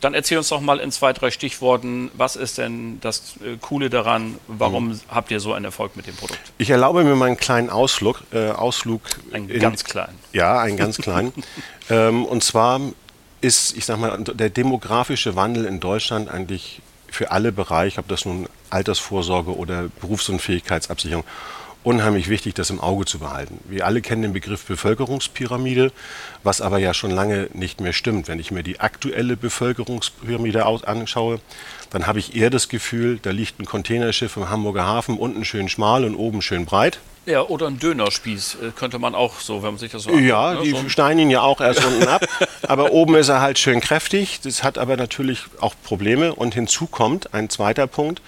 Dann 0.00 0.12
erzähl 0.12 0.36
uns 0.36 0.50
doch 0.50 0.60
mal 0.60 0.80
in 0.80 0.92
zwei, 0.92 1.14
drei 1.14 1.30
Stichworten, 1.30 2.10
was 2.12 2.36
ist 2.36 2.58
denn 2.58 3.00
das 3.00 3.36
äh, 3.42 3.56
Coole 3.56 3.88
daran? 3.88 4.38
Warum 4.48 4.88
mhm. 4.88 5.00
habt 5.08 5.30
ihr 5.30 5.40
so 5.40 5.54
einen 5.54 5.64
Erfolg 5.64 5.96
mit 5.96 6.06
dem 6.06 6.14
Produkt? 6.14 6.40
Ich 6.58 6.68
erlaube 6.68 7.02
mir 7.04 7.16
mal 7.16 7.26
einen 7.26 7.38
kleinen 7.38 7.70
Ausflug. 7.70 8.22
Äh, 8.30 8.50
Ausflug 8.50 9.00
einen 9.32 9.48
in, 9.48 9.60
ganz 9.60 9.82
kleinen. 9.82 10.18
Ja, 10.32 10.60
einen 10.60 10.76
ganz 10.76 10.98
kleinen. 10.98 11.32
ähm, 11.90 12.26
und 12.26 12.44
zwar 12.44 12.80
ist, 13.40 13.76
ich 13.76 13.84
sag 13.86 13.98
mal, 13.98 14.22
der 14.22 14.50
demografische 14.50 15.36
Wandel 15.36 15.64
in 15.64 15.80
Deutschland 15.80 16.28
eigentlich 16.28 16.82
für 17.14 17.30
alle 17.30 17.52
Bereiche, 17.52 18.00
ob 18.00 18.08
das 18.08 18.24
nun 18.24 18.48
Altersvorsorge 18.70 19.56
oder 19.56 19.88
Berufsunfähigkeitsabsicherung, 20.00 21.24
unheimlich 21.84 22.28
wichtig, 22.28 22.54
das 22.54 22.70
im 22.70 22.80
Auge 22.80 23.04
zu 23.04 23.18
behalten. 23.18 23.60
Wir 23.68 23.86
alle 23.86 24.00
kennen 24.00 24.22
den 24.22 24.32
Begriff 24.32 24.64
Bevölkerungspyramide, 24.64 25.92
was 26.42 26.60
aber 26.60 26.78
ja 26.78 26.94
schon 26.94 27.10
lange 27.10 27.48
nicht 27.52 27.80
mehr 27.80 27.92
stimmt. 27.92 28.26
Wenn 28.26 28.40
ich 28.40 28.50
mir 28.50 28.62
die 28.62 28.80
aktuelle 28.80 29.36
Bevölkerungspyramide 29.36 30.64
anschaue, 30.64 31.40
dann 31.94 32.08
habe 32.08 32.18
ich 32.18 32.34
eher 32.34 32.50
das 32.50 32.68
Gefühl, 32.68 33.20
da 33.22 33.30
liegt 33.30 33.60
ein 33.60 33.66
Containerschiff 33.66 34.36
im 34.36 34.50
Hamburger 34.50 34.84
Hafen, 34.84 35.16
unten 35.16 35.44
schön 35.44 35.68
schmal 35.68 36.04
und 36.04 36.16
oben 36.16 36.42
schön 36.42 36.66
breit. 36.66 36.98
Ja, 37.24 37.42
oder 37.42 37.68
ein 37.68 37.78
Dönerspieß 37.78 38.56
äh, 38.56 38.70
könnte 38.74 38.98
man 38.98 39.14
auch 39.14 39.38
so, 39.38 39.62
wenn 39.62 39.70
man 39.70 39.78
sich 39.78 39.92
das 39.92 40.02
so 40.02 40.10
Ja, 40.10 40.50
anguckt, 40.50 40.66
ne? 40.66 40.72
die 40.72 40.82
so 40.82 40.88
schneiden 40.88 41.20
ihn 41.20 41.30
ja 41.30 41.42
auch 41.42 41.60
erst 41.60 41.84
unten 41.84 42.08
ab, 42.08 42.26
aber 42.62 42.90
oben 42.90 43.14
ist 43.14 43.28
er 43.28 43.40
halt 43.40 43.60
schön 43.60 43.80
kräftig. 43.80 44.40
Das 44.42 44.64
hat 44.64 44.76
aber 44.76 44.96
natürlich 44.96 45.44
auch 45.60 45.74
Probleme. 45.84 46.34
Und 46.34 46.54
hinzu 46.54 46.86
kommt 46.86 47.32
ein 47.32 47.48
zweiter 47.48 47.86
Punkt, 47.86 48.20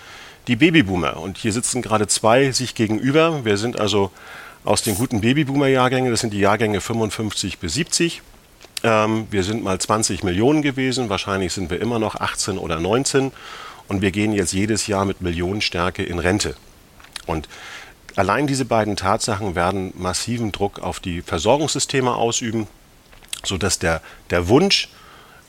die 0.46 0.54
Babyboomer. 0.54 1.16
Und 1.16 1.36
hier 1.36 1.52
sitzen 1.52 1.82
gerade 1.82 2.06
zwei 2.06 2.52
sich 2.52 2.76
gegenüber. 2.76 3.44
Wir 3.44 3.56
sind 3.56 3.80
also 3.80 4.12
aus 4.64 4.82
den 4.82 4.94
guten 4.94 5.22
Babyboomer-Jahrgängen, 5.22 6.12
das 6.12 6.20
sind 6.20 6.32
die 6.32 6.40
Jahrgänge 6.40 6.80
55 6.80 7.58
bis 7.58 7.74
70. 7.74 8.22
Ähm, 8.82 9.26
wir 9.30 9.42
sind 9.42 9.64
mal 9.64 9.78
20 9.78 10.22
Millionen 10.22 10.62
gewesen, 10.62 11.08
wahrscheinlich 11.08 11.52
sind 11.52 11.70
wir 11.70 11.80
immer 11.80 11.98
noch 11.98 12.16
18 12.16 12.58
oder 12.58 12.78
19 12.78 13.32
und 13.88 14.02
wir 14.02 14.10
gehen 14.10 14.32
jetzt 14.32 14.52
jedes 14.52 14.86
Jahr 14.86 15.04
mit 15.04 15.20
Millionenstärke 15.20 16.02
in 16.02 16.18
Rente. 16.18 16.56
Und 17.26 17.48
allein 18.16 18.46
diese 18.46 18.64
beiden 18.64 18.96
Tatsachen 18.96 19.54
werden 19.54 19.92
massiven 19.96 20.52
Druck 20.52 20.80
auf 20.80 21.00
die 21.00 21.22
Versorgungssysteme 21.22 22.14
ausüben, 22.14 22.66
sodass 23.44 23.78
der, 23.78 24.02
der 24.30 24.48
Wunsch 24.48 24.88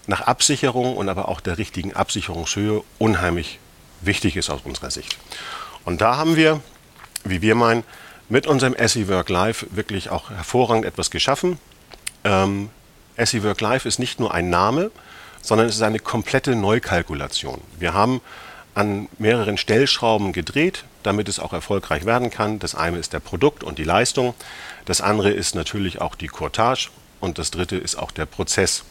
nach 0.07 0.22
Absicherung 0.22 0.96
und 0.96 1.10
aber 1.10 1.27
auch 1.27 1.41
der 1.41 1.57
richtigen 1.57 1.93
Absicherungshöhe 1.93 2.84
unheimlich 2.98 3.60
wichtig 4.01 4.38
ist 4.38 4.50
aus 4.50 4.62
unserer 4.63 4.91
Sicht. 4.91 5.17
Und 5.86 6.01
da 6.01 6.17
haben 6.17 6.36
wir, 6.36 6.62
wie 7.24 7.41
wir 7.41 7.55
meinen, 7.55 7.84
mit 8.29 8.48
unserem 8.48 8.75
SE 8.88 9.07
Work 9.07 9.29
Live 9.29 9.65
wirklich 9.72 10.10
auch 10.10 10.29
hervorragend 10.29 10.86
etwas 10.86 11.12
geschaffen. 11.12 11.60
Ähm, 12.24 12.69
SE 13.24 13.43
Work 13.43 13.62
Live 13.62 13.86
ist 13.86 14.00
nicht 14.00 14.19
nur 14.19 14.33
ein 14.33 14.50
Name, 14.50 14.91
sondern 15.41 15.67
es 15.67 15.75
ist 15.75 15.81
eine 15.81 16.00
komplette 16.00 16.55
Neukalkulation. 16.55 17.62
Wir 17.79 17.93
haben 17.93 18.21
an 18.75 19.09
mehreren 19.17 19.57
Stellschrauben 19.57 20.33
gedreht, 20.33 20.83
damit 21.01 21.27
es 21.29 21.39
auch 21.39 21.51
erfolgreich 21.51 22.05
werden 22.05 22.29
kann. 22.29 22.59
Das 22.59 22.75
eine 22.75 23.00
ist 23.00 23.13
der 23.13 23.19
Produkt 23.19 23.63
und 23.63 23.79
die 23.79 23.83
Leistung, 23.83 24.36
das 24.86 25.01
andere 25.01 25.31
ist 25.31 25.55
natürlich 25.55 26.00
auch 26.00 26.13
die 26.13 26.27
Courtage 26.27 26.89
und 27.19 27.39
das 27.39 27.50
dritte 27.50 27.75
ist 27.75 27.95
auch 27.95 28.12
der 28.12 28.27
Prozess. 28.27 28.83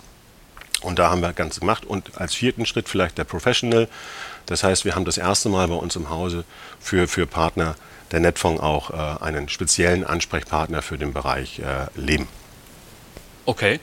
Und 0.82 0.98
da 0.98 1.10
haben 1.10 1.20
wir 1.20 1.32
ganz 1.32 1.60
gemacht. 1.60 1.84
Und 1.84 2.20
als 2.20 2.34
vierten 2.34 2.66
Schritt 2.66 2.88
vielleicht 2.88 3.16
der 3.16 3.24
Professional. 3.24 3.88
Das 4.44 4.62
heißt, 4.62 4.84
wir 4.84 4.94
haben 4.94 5.04
das 5.04 5.18
erste 5.18 5.48
Mal 5.48 5.66
bei 5.68 5.74
uns 5.74 5.96
im 5.96 6.10
Hause 6.10 6.44
für, 6.80 7.08
für 7.08 7.26
Partner 7.26 7.76
der 8.10 8.20
Netfonds 8.20 8.62
auch 8.62 8.90
äh, 8.90 9.24
einen 9.24 9.48
speziellen 9.48 10.04
Ansprechpartner 10.04 10.82
für 10.82 10.98
den 10.98 11.12
Bereich 11.12 11.60
äh, 11.60 11.86
Leben. 11.98 12.28
Okay. 13.46 13.78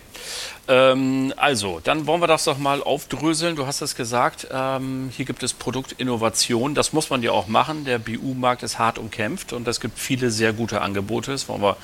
Ähm, 0.68 1.34
also, 1.36 1.82
dann 1.84 2.06
wollen 2.06 2.22
wir 2.22 2.28
das 2.28 2.46
doch 2.46 2.58
mal 2.58 2.84
aufdröseln. 2.84 3.56
Du 3.56 3.66
hast 3.66 3.82
es 3.82 3.96
gesagt, 3.96 4.48
ähm, 4.52 5.10
hier 5.16 5.26
gibt 5.26 5.42
es 5.44 5.54
Produktinnovation. 5.54 6.76
Das 6.76 6.94
muss 6.94 7.10
man 7.10 7.22
ja 7.24 7.32
auch 7.32 7.48
machen. 7.48 7.84
Der 7.86 7.98
BU-Markt 7.98 8.64
ist 8.64 8.80
hart 8.80 8.98
umkämpft 8.98 9.52
und 9.54 9.68
es 9.68 9.80
gibt 9.80 10.00
viele 10.00 10.32
sehr 10.32 10.54
gute 10.54 10.82
Angebote. 10.82 11.32
Das 11.32 11.50
wollen 11.50 11.62
wir 11.62 11.78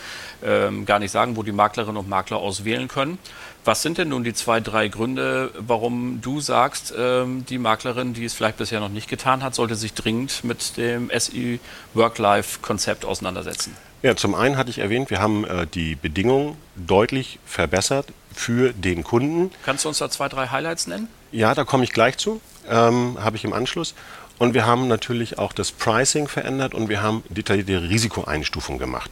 ähm, 0.44 0.86
gar 0.86 1.00
nicht 1.00 1.12
sagen, 1.12 1.36
wo 1.36 1.44
die 1.44 1.52
Maklerinnen 1.52 1.98
und 1.98 2.08
Makler 2.08 2.38
auswählen 2.38 2.88
können. 2.88 3.18
Was 3.66 3.82
sind 3.82 3.98
denn 3.98 4.10
nun 4.10 4.24
die 4.24 4.34
zwei, 4.34 4.62
drei 4.62 4.88
Gründe, 4.88 5.52
warum 5.58 6.22
du 6.22 6.40
sagst, 6.40 6.94
ähm, 6.98 7.46
die 7.46 7.58
Maklerin, 7.58 8.14
die 8.14 8.26
es 8.26 8.34
vielleicht 8.34 8.58
bisher 8.58 8.80
noch 8.80 8.90
nicht 8.90 9.10
getan 9.10 9.44
hat, 9.44 9.56
sollte 9.56 9.76
sich 9.76 9.94
dringend 9.94 10.44
mit 10.44 10.78
dem 10.78 11.12
SI 11.18 11.60
Work-Life-Konzept 11.94 13.04
auseinandersetzen? 13.04 13.76
Ja, 14.02 14.16
zum 14.16 14.34
einen 14.34 14.56
hatte 14.56 14.70
ich 14.70 14.80
erwähnt, 14.80 15.10
wir 15.10 15.20
haben 15.20 15.44
äh, 15.46 15.68
die 15.68 15.96
Bedingungen 15.96 16.56
deutlich 16.76 17.38
verbessert 17.46 18.14
für 18.34 18.72
den 18.72 19.04
Kunden. 19.04 19.52
Kannst 19.66 19.84
du 19.84 19.90
uns 19.90 19.98
da 19.98 20.10
zwei, 20.10 20.30
drei 20.30 20.48
Highlights 20.48 20.88
nennen? 20.88 21.10
Ja, 21.34 21.54
da 21.54 21.66
komme 21.66 21.84
ich 21.84 21.92
gleich 21.92 22.18
zu, 22.18 22.40
ähm, 22.70 23.18
habe 23.20 23.36
ich 23.36 23.44
im 23.44 23.52
Anschluss. 23.52 23.94
Und 24.38 24.54
wir 24.54 24.66
haben 24.66 24.88
natürlich 24.88 25.38
auch 25.38 25.52
das 25.52 25.74
Pricing 25.74 26.30
verändert 26.30 26.74
und 26.74 26.88
wir 26.88 27.02
haben 27.02 27.24
detaillierte 27.28 27.90
Risikoeinstufung 27.90 28.80
gemacht. 28.80 29.12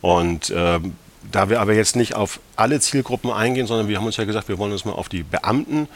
Und 0.00 0.52
ähm, 0.54 0.96
da 1.30 1.48
wir 1.48 1.60
aber 1.60 1.74
jetzt 1.74 1.94
nicht 1.94 2.16
auf 2.16 2.40
alle 2.56 2.80
Zielgruppen 2.80 3.30
eingehen, 3.30 3.68
sondern 3.68 3.86
wir 3.86 3.96
haben 3.98 4.06
uns 4.06 4.16
ja 4.16 4.24
gesagt, 4.24 4.48
wir 4.48 4.58
wollen 4.58 4.72
uns 4.72 4.84
mal 4.84 4.92
auf 4.92 5.08
die 5.08 5.22
Beamten 5.22 5.88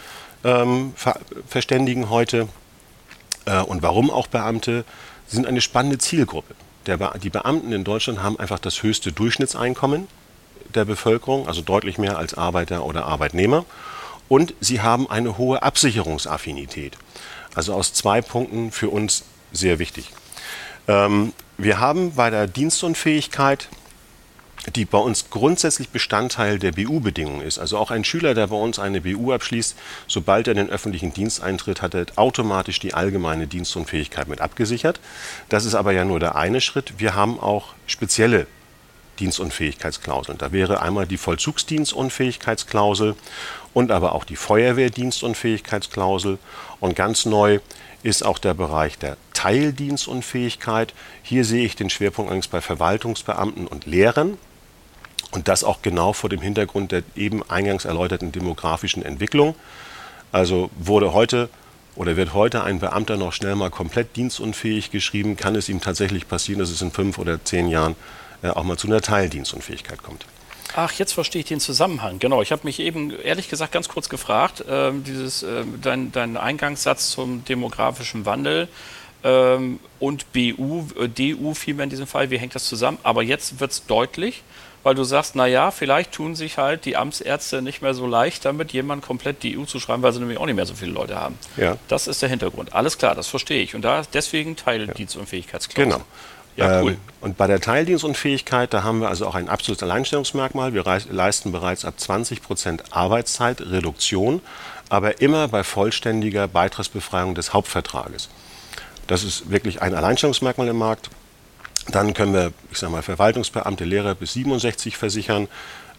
ähm, 0.45 0.93
ver 0.95 1.19
verständigen 1.49 2.11
heute. 2.11 2.49
Äh, 3.47 3.61
und 3.63 3.83
warum 3.83 4.09
auch 4.09 4.29
Beamte? 4.29 4.85
Sie 5.27 5.35
sind 5.35 5.47
eine 5.47 5.61
spannende 5.61 5.99
Zielgruppe. 5.99 6.55
Der, 6.87 7.19
die 7.19 7.31
Beamten 7.31 7.73
in 7.73 7.85
Deutschland 7.85 8.23
haben 8.23 8.39
einfach 8.39 8.59
das 8.59 8.83
höchste 8.83 9.13
Durchschnittseinkommen 9.13 10.09
der 10.75 10.85
Bevölkerung, 10.85 11.47
also 11.47 11.63
deutlich 11.63 11.99
mehr 11.99 12.19
als 12.19 12.35
Arbeiter 12.35 12.85
oder 12.85 13.07
Arbeitnehmer. 13.07 13.65
Und 14.29 14.55
sie 14.61 14.81
haben 14.81 15.09
eine 15.09 15.39
hohe 15.39 15.63
Absicherungsaffinität. 15.63 16.97
Also 17.55 17.75
aus 17.75 17.93
zwei 17.93 18.23
Punkten 18.23 18.73
für 18.73 18.89
uns 18.89 19.25
sehr 19.53 19.79
wichtig. 19.79 20.11
Ähm, 20.89 21.33
wir 21.57 21.79
haben 21.79 22.15
bei 22.15 22.31
der 22.31 22.47
Dienstunfähigkeit 22.47 23.69
die 24.75 24.85
bei 24.85 24.99
uns 24.99 25.31
grundsätzlich 25.31 25.91
Bestandteil 25.91 26.59
der 26.59 26.73
BU-Bedingungen 26.73 27.43
ist. 27.43 27.59
Also 27.59 27.79
auch 27.79 27.91
ein 27.91 28.05
Schüler, 28.05 28.35
der 28.35 28.49
bei 28.49 28.57
uns 28.57 28.79
eine 28.79 29.01
BU 29.01 29.33
abschließt, 29.33 29.77
sobald 30.07 30.49
er 30.49 30.53
in 30.53 30.59
den 30.59 30.71
öffentlichen 30.71 31.13
Dienst 31.13 31.43
eintritt, 31.43 31.83
hat 31.83 31.95
er 31.95 32.07
automatisch 32.17 32.81
die 32.81 32.95
allgemeine 32.95 33.47
Dienstunfähigkeit 33.47 34.29
mit 34.29 34.41
abgesichert. 34.41 35.01
Das 35.49 35.65
ist 35.65 35.75
aber 35.75 35.93
ja 35.93 36.05
nur 36.05 36.21
der 36.21 36.37
eine 36.37 36.61
Schritt. 36.61 36.95
Wir 36.99 37.15
haben 37.15 37.39
auch 37.39 37.75
spezielle 37.87 38.47
Dienstunfähigkeitsklauseln. 39.21 40.39
Da 40.39 40.53
wäre 40.53 40.83
einmal 40.83 41.07
die 41.07 41.19
Vollzugsdienstunfähigkeitsklausel 41.19 43.15
und 43.73 43.91
aber 43.91 44.13
auch 44.13 44.25
die 44.25 44.37
Feuerwehrdienstunfähigkeitsklausel. 44.37 46.39
Und 46.81 46.97
ganz 46.97 47.27
neu 47.27 47.61
ist 48.03 48.25
auch 48.25 48.39
der 48.39 48.55
Bereich 48.55 48.99
der 48.99 49.17
Teildienstunfähigkeit. 49.33 50.95
Hier 51.23 51.45
sehe 51.45 51.65
ich 51.65 51.77
den 51.77 51.91
Schwerpunkt 51.91 52.33
eigentlich 52.33 52.51
bei 52.51 52.61
Verwaltungsbeamten 52.61 53.67
und 53.67 53.87
Lehrern. 53.87 54.37
Und 55.35 55.49
das 55.49 55.65
auch 55.65 55.83
genau 55.83 56.13
vor 56.13 56.31
dem 56.31 56.41
Hintergrund 56.41 56.93
der 56.93 57.03
eben 57.17 57.43
eingangs 57.51 57.85
erläuterten 57.85 58.31
demografischen 58.31 59.05
Entwicklung. 59.05 59.57
Also 60.31 60.71
wurde 60.79 61.13
heute 61.13 61.49
oder 61.97 62.17
wird 62.17 62.35
heute 62.35 62.63
ein 62.63 62.79
Beamter 62.79 63.17
noch 63.17 63.33
schnell 63.33 63.57
mal 63.57 63.71
komplett 63.71 64.15
dienstunfähig 64.17 64.93
geschrieben, 64.93 65.37
kann 65.37 65.57
es 65.57 65.69
ihm 65.69 65.81
tatsächlich 65.81 66.29
passieren, 66.29 66.61
dass 66.61 66.71
es 66.71 66.83
in 66.83 66.93
fünf 66.93 67.19
oder 67.19 67.45
zehn 67.45 67.69
Jahren 67.69 67.97
äh, 68.43 68.49
auch 68.49 68.63
mal 68.63 68.77
zu 68.77 68.87
einer 68.87 69.01
Teildienstunfähigkeit 69.01 70.05
kommt. 70.05 70.25
Ach, 70.77 70.93
jetzt 70.93 71.13
verstehe 71.13 71.41
ich 71.41 71.47
den 71.47 71.61
Zusammenhang. 71.61 72.21
Genau, 72.21 72.41
ich 72.41 72.53
habe 72.53 72.63
mich 72.65 72.79
eben 72.79 73.11
ehrlich 73.11 73.49
gesagt 73.49 73.73
ganz 73.73 73.89
kurz 73.89 74.09
gefragt, 74.09 74.61
äh, 74.61 74.93
dieses, 74.93 75.43
äh, 75.43 75.65
dein, 75.83 76.13
dein 76.13 76.37
Eingangssatz 76.37 77.11
zum 77.11 77.45
demografischen 77.45 78.25
Wandel 78.25 78.69
ähm, 79.25 79.81
und 79.99 80.33
BU, 80.33 80.87
äh, 81.01 81.09
DU 81.09 81.55
vielmehr 81.55 81.85
in 81.85 81.91
diesem 81.91 82.07
Fall, 82.07 82.31
wie 82.31 82.39
hängt 82.39 82.55
das 82.55 82.69
zusammen? 82.69 82.99
Aber 83.03 83.23
jetzt 83.23 83.59
wird 83.59 83.73
es 83.73 83.87
deutlich 83.87 84.43
weil 84.85 84.95
du 84.95 85.03
sagst, 85.03 85.35
naja, 85.35 85.73
vielleicht 85.73 86.13
tun 86.13 86.37
sich 86.37 86.59
halt 86.59 86.85
die 86.85 86.97
Amtsärzte 86.97 87.63
nicht 87.63 87.83
mehr 87.83 87.95
so 87.95 88.07
leicht 88.07 88.45
damit, 88.45 88.73
jemand 88.73 89.03
komplett 89.03 89.43
die 89.43 89.59
EU 89.59 89.65
zu 89.65 89.81
schreiben, 89.81 90.03
weil 90.03 90.13
sie 90.13 90.21
nämlich 90.21 90.39
auch 90.39 90.47
nicht 90.47 90.55
mehr 90.55 90.67
so 90.67 90.75
viele 90.75 90.93
Leute 90.93 91.17
haben. 91.17 91.37
Ja. 91.57 91.77
Das 91.89 92.07
ist 92.07 92.23
der 92.23 92.29
Hintergrund. 92.29 92.75
Alles 92.75 92.99
klar, 92.99 93.15
das 93.15 93.27
verstehe 93.27 93.63
ich. 93.63 93.75
Und 93.75 93.83
da 93.83 94.03
deswegen 94.13 94.55
Teildienstunfähigkeitsklausel. 94.55 95.91
Genau. 95.91 96.05
Ja, 96.57 96.83
cool. 96.83 96.93
Ähm, 96.93 96.99
und 97.21 97.37
bei 97.37 97.47
der 97.47 97.61
Teildienstunfähigkeit, 97.61 98.73
da 98.73 98.85
haben 98.85 99.01
wir 99.01 99.09
also 99.09 99.27
auch 99.27 99.35
ein 99.35 99.49
absolutes 99.49 99.83
Alleinstellungsmerkmal. 99.83 100.73
Wir 100.73 100.85
leisten 100.85 101.51
bereits 101.51 101.85
ab 101.85 101.95
20 101.99 102.43
Prozent 102.43 102.85
Arbeitszeitreduktion, 102.91 104.41
aber 104.89 105.21
immer 105.21 105.49
bei 105.49 105.65
vollständiger 105.65 106.47
Beitragsbefreiung 106.47 107.35
des 107.35 107.53
Hauptvertrages. 107.53 108.29
Das 109.07 109.25
ist 109.25 109.51
wirklich 109.51 109.83
ein 109.83 109.95
Alleinstellungsmerkmal 109.95 110.69
im 110.69 110.79
Markt. 110.79 111.11
Dann 111.89 112.15
können 112.15 112.33
wir, 112.33 112.53
ich 112.71 112.79
sage 112.79 112.93
mal, 112.93 113.03
Verwaltungsbeamte, 113.03 113.85
Lehrer 113.85 114.15
bis 114.15 114.33
67 114.35 114.97
versichern. 114.97 115.49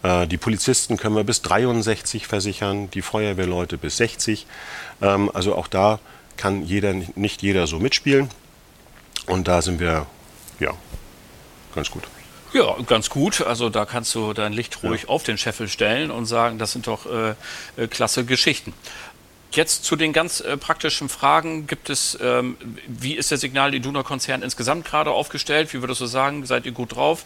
Äh, 0.02 0.26
die 0.26 0.36
Polizisten 0.36 0.96
können 0.96 1.14
wir 1.14 1.24
bis 1.24 1.42
63 1.42 2.26
versichern, 2.26 2.90
die 2.90 3.02
Feuerwehrleute 3.02 3.78
bis 3.78 3.96
60. 3.98 4.46
Ähm, 5.02 5.30
also 5.32 5.54
auch 5.54 5.68
da 5.68 6.00
kann 6.36 6.64
jeder, 6.64 6.94
nicht 7.14 7.42
jeder 7.42 7.66
so 7.66 7.78
mitspielen. 7.78 8.28
Und 9.26 9.48
da 9.48 9.62
sind 9.62 9.80
wir, 9.80 10.06
ja, 10.60 10.72
ganz 11.74 11.90
gut. 11.90 12.04
Ja, 12.52 12.76
ganz 12.86 13.10
gut. 13.10 13.42
Also 13.42 13.68
da 13.68 13.84
kannst 13.84 14.14
du 14.14 14.32
dein 14.32 14.52
Licht 14.52 14.82
ruhig 14.82 15.02
ja. 15.02 15.08
auf 15.08 15.24
den 15.24 15.36
Scheffel 15.36 15.68
stellen 15.68 16.10
und 16.10 16.26
sagen, 16.26 16.58
das 16.58 16.72
sind 16.72 16.86
doch 16.86 17.06
äh, 17.06 17.34
äh 17.76 17.86
klasse 17.88 18.24
Geschichten. 18.24 18.72
Jetzt 19.56 19.84
zu 19.84 19.96
den 19.96 20.12
ganz 20.12 20.40
äh, 20.40 20.58
praktischen 20.58 21.08
Fragen. 21.08 21.66
Gibt 21.66 21.88
es, 21.88 22.18
ähm, 22.22 22.58
wie 22.86 23.14
ist 23.14 23.30
der 23.30 23.38
Signal 23.38 23.74
Iduna-Konzern 23.74 24.42
insgesamt 24.42 24.84
gerade 24.84 25.10
aufgestellt? 25.10 25.72
Wie 25.72 25.80
würdest 25.80 26.02
du 26.02 26.06
sagen, 26.06 26.44
seid 26.44 26.66
ihr 26.66 26.72
gut 26.72 26.94
drauf? 26.94 27.24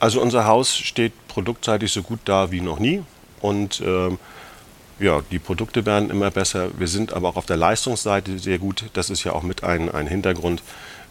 Also 0.00 0.20
unser 0.20 0.44
Haus 0.44 0.76
steht 0.76 1.12
produktseitig 1.28 1.92
so 1.92 2.02
gut 2.02 2.18
da 2.24 2.50
wie 2.50 2.60
noch 2.60 2.80
nie. 2.80 3.04
Und 3.40 3.80
ähm, 3.80 4.18
ja, 4.98 5.22
die 5.30 5.38
Produkte 5.38 5.86
werden 5.86 6.10
immer 6.10 6.32
besser. 6.32 6.70
Wir 6.76 6.88
sind 6.88 7.12
aber 7.12 7.28
auch 7.28 7.36
auf 7.36 7.46
der 7.46 7.56
Leistungsseite 7.56 8.40
sehr 8.40 8.58
gut. 8.58 8.86
Das 8.94 9.08
ist 9.08 9.22
ja 9.22 9.32
auch 9.32 9.44
mit 9.44 9.62
ein, 9.62 9.88
ein 9.88 10.08
Hintergrund 10.08 10.64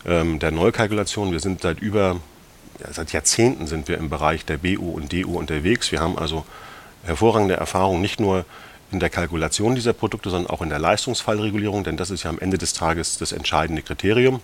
ähm, 0.06 0.40
der 0.40 0.52
Neukalkulation. 0.52 1.32
Wir 1.32 1.40
sind 1.40 1.62
seit 1.62 1.80
über, 1.80 2.18
ja, 2.82 2.92
seit 2.92 3.14
Jahrzehnten 3.14 3.68
sind 3.68 3.88
wir 3.88 3.98
im 3.98 4.10
Bereich 4.10 4.44
der 4.44 4.58
BU 4.58 4.92
und 4.92 5.14
DU 5.14 5.38
unterwegs. 5.38 5.94
Wir 5.94 6.02
haben 6.02 6.18
also 6.18 6.46
hervorragende 7.06 7.56
Erfahrungen, 7.56 8.02
nicht 8.02 8.20
nur 8.20 8.44
in 8.92 9.00
der 9.00 9.10
Kalkulation 9.10 9.76
dieser 9.76 9.94
Produkte, 9.94 10.30
sondern 10.30 10.50
auch 10.50 10.62
in 10.62 10.70
der 10.70 10.80
Leistungsfallregulierung, 10.80 11.84
denn 11.84 11.98
das 11.98 12.10
ist 12.10 12.24
ja 12.24 12.30
am 12.30 12.40
Ende 12.40 12.58
des 12.58 12.74
Tages 12.74 13.18
das 13.18 13.32
entscheidende 13.32 13.82
Kriterium 13.82 14.42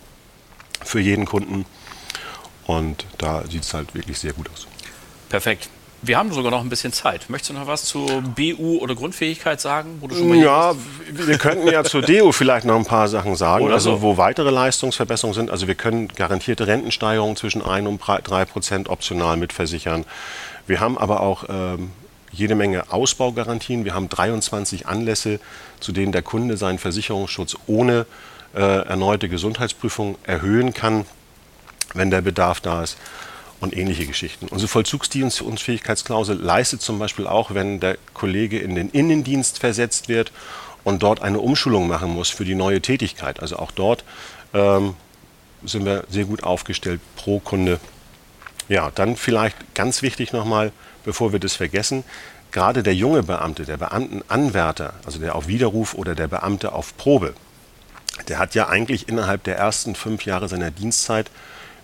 für 0.83 0.99
jeden 0.99 1.25
Kunden. 1.25 1.65
Und 2.65 3.05
da 3.17 3.43
sieht 3.49 3.63
es 3.63 3.73
halt 3.73 3.93
wirklich 3.95 4.19
sehr 4.19 4.33
gut 4.33 4.49
aus. 4.49 4.67
Perfekt. 5.29 5.69
Wir 6.05 6.17
haben 6.17 6.33
sogar 6.33 6.51
noch 6.51 6.59
ein 6.59 6.69
bisschen 6.69 6.91
Zeit. 6.91 7.29
Möchtest 7.29 7.51
du 7.51 7.53
noch 7.53 7.65
was 7.65 7.85
zur 7.85 8.21
BU 8.21 8.79
oder 8.79 8.93
Grundfähigkeit 8.93 9.61
sagen? 9.61 10.01
ja, 10.33 10.75
wir 11.09 11.37
könnten 11.37 11.67
ja 11.69 11.85
zur 11.85 12.01
DU 12.01 12.33
vielleicht 12.33 12.65
noch 12.65 12.75
ein 12.75 12.85
paar 12.85 13.07
Sachen 13.07 13.37
sagen, 13.37 13.63
oder 13.63 13.75
also 13.75 13.91
so. 13.91 14.01
wo 14.01 14.17
weitere 14.17 14.49
Leistungsverbesserungen 14.49 15.33
sind. 15.33 15.49
Also 15.49 15.67
wir 15.67 15.75
können 15.75 16.09
garantierte 16.09 16.67
Rentensteigerungen 16.67 17.37
zwischen 17.37 17.61
1 17.61 17.87
und 17.87 18.01
3 18.05 18.43
Prozent 18.43 18.89
optional 18.89 19.37
mitversichern. 19.37 20.03
Wir 20.67 20.81
haben 20.81 20.97
aber 20.97 21.21
auch 21.21 21.45
ähm, 21.47 21.91
jede 22.33 22.55
Menge 22.55 22.91
Ausbaugarantien. 22.91 23.85
Wir 23.85 23.93
haben 23.93 24.09
23 24.09 24.87
Anlässe, 24.87 25.39
zu 25.79 25.91
denen 25.91 26.11
der 26.11 26.23
Kunde 26.23 26.57
seinen 26.57 26.79
Versicherungsschutz 26.79 27.55
ohne 27.67 28.05
äh, 28.53 28.59
erneute 28.59 29.29
Gesundheitsprüfung 29.29 30.17
erhöhen 30.23 30.73
kann, 30.73 31.05
wenn 31.93 32.11
der 32.11 32.21
Bedarf 32.21 32.59
da 32.59 32.83
ist 32.83 32.97
und 33.59 33.75
ähnliche 33.75 34.05
Geschichten. 34.05 34.47
Unsere 34.47 34.67
Vollzugsdienstfähigkeitsklausel 34.67 36.37
leistet 36.37 36.81
zum 36.81 36.99
Beispiel 36.99 37.27
auch, 37.27 37.53
wenn 37.53 37.79
der 37.79 37.97
Kollege 38.13 38.59
in 38.59 38.75
den 38.75 38.89
Innendienst 38.89 39.59
versetzt 39.59 40.09
wird 40.09 40.31
und 40.83 41.01
dort 41.01 41.21
eine 41.21 41.39
Umschulung 41.39 41.87
machen 41.87 42.09
muss 42.09 42.29
für 42.29 42.45
die 42.45 42.55
neue 42.55 42.81
Tätigkeit. 42.81 43.39
Also 43.39 43.57
auch 43.57 43.71
dort 43.71 44.03
ähm, 44.53 44.95
sind 45.63 45.85
wir 45.85 46.03
sehr 46.09 46.25
gut 46.25 46.43
aufgestellt 46.43 46.99
pro 47.15 47.39
Kunde. 47.39 47.79
Ja, 48.69 48.91
dann 48.93 49.15
vielleicht 49.15 49.75
ganz 49.75 50.01
wichtig 50.01 50.33
nochmal, 50.33 50.71
bevor 51.03 51.31
wir 51.31 51.39
das 51.39 51.55
vergessen, 51.55 52.03
gerade 52.51 52.83
der 52.83 52.95
junge 52.95 53.23
Beamte, 53.23 53.65
der 53.65 53.77
Beamtenanwärter, 53.77 54.93
also 55.05 55.19
der 55.19 55.35
auf 55.35 55.47
Widerruf 55.47 55.93
oder 55.93 56.15
der 56.15 56.27
Beamte 56.27 56.71
auf 56.73 56.95
Probe, 56.97 57.33
der 58.27 58.39
hat 58.39 58.55
ja 58.55 58.69
eigentlich 58.69 59.09
innerhalb 59.09 59.43
der 59.43 59.57
ersten 59.57 59.95
fünf 59.95 60.25
Jahre 60.25 60.47
seiner 60.47 60.71
Dienstzeit 60.71 61.31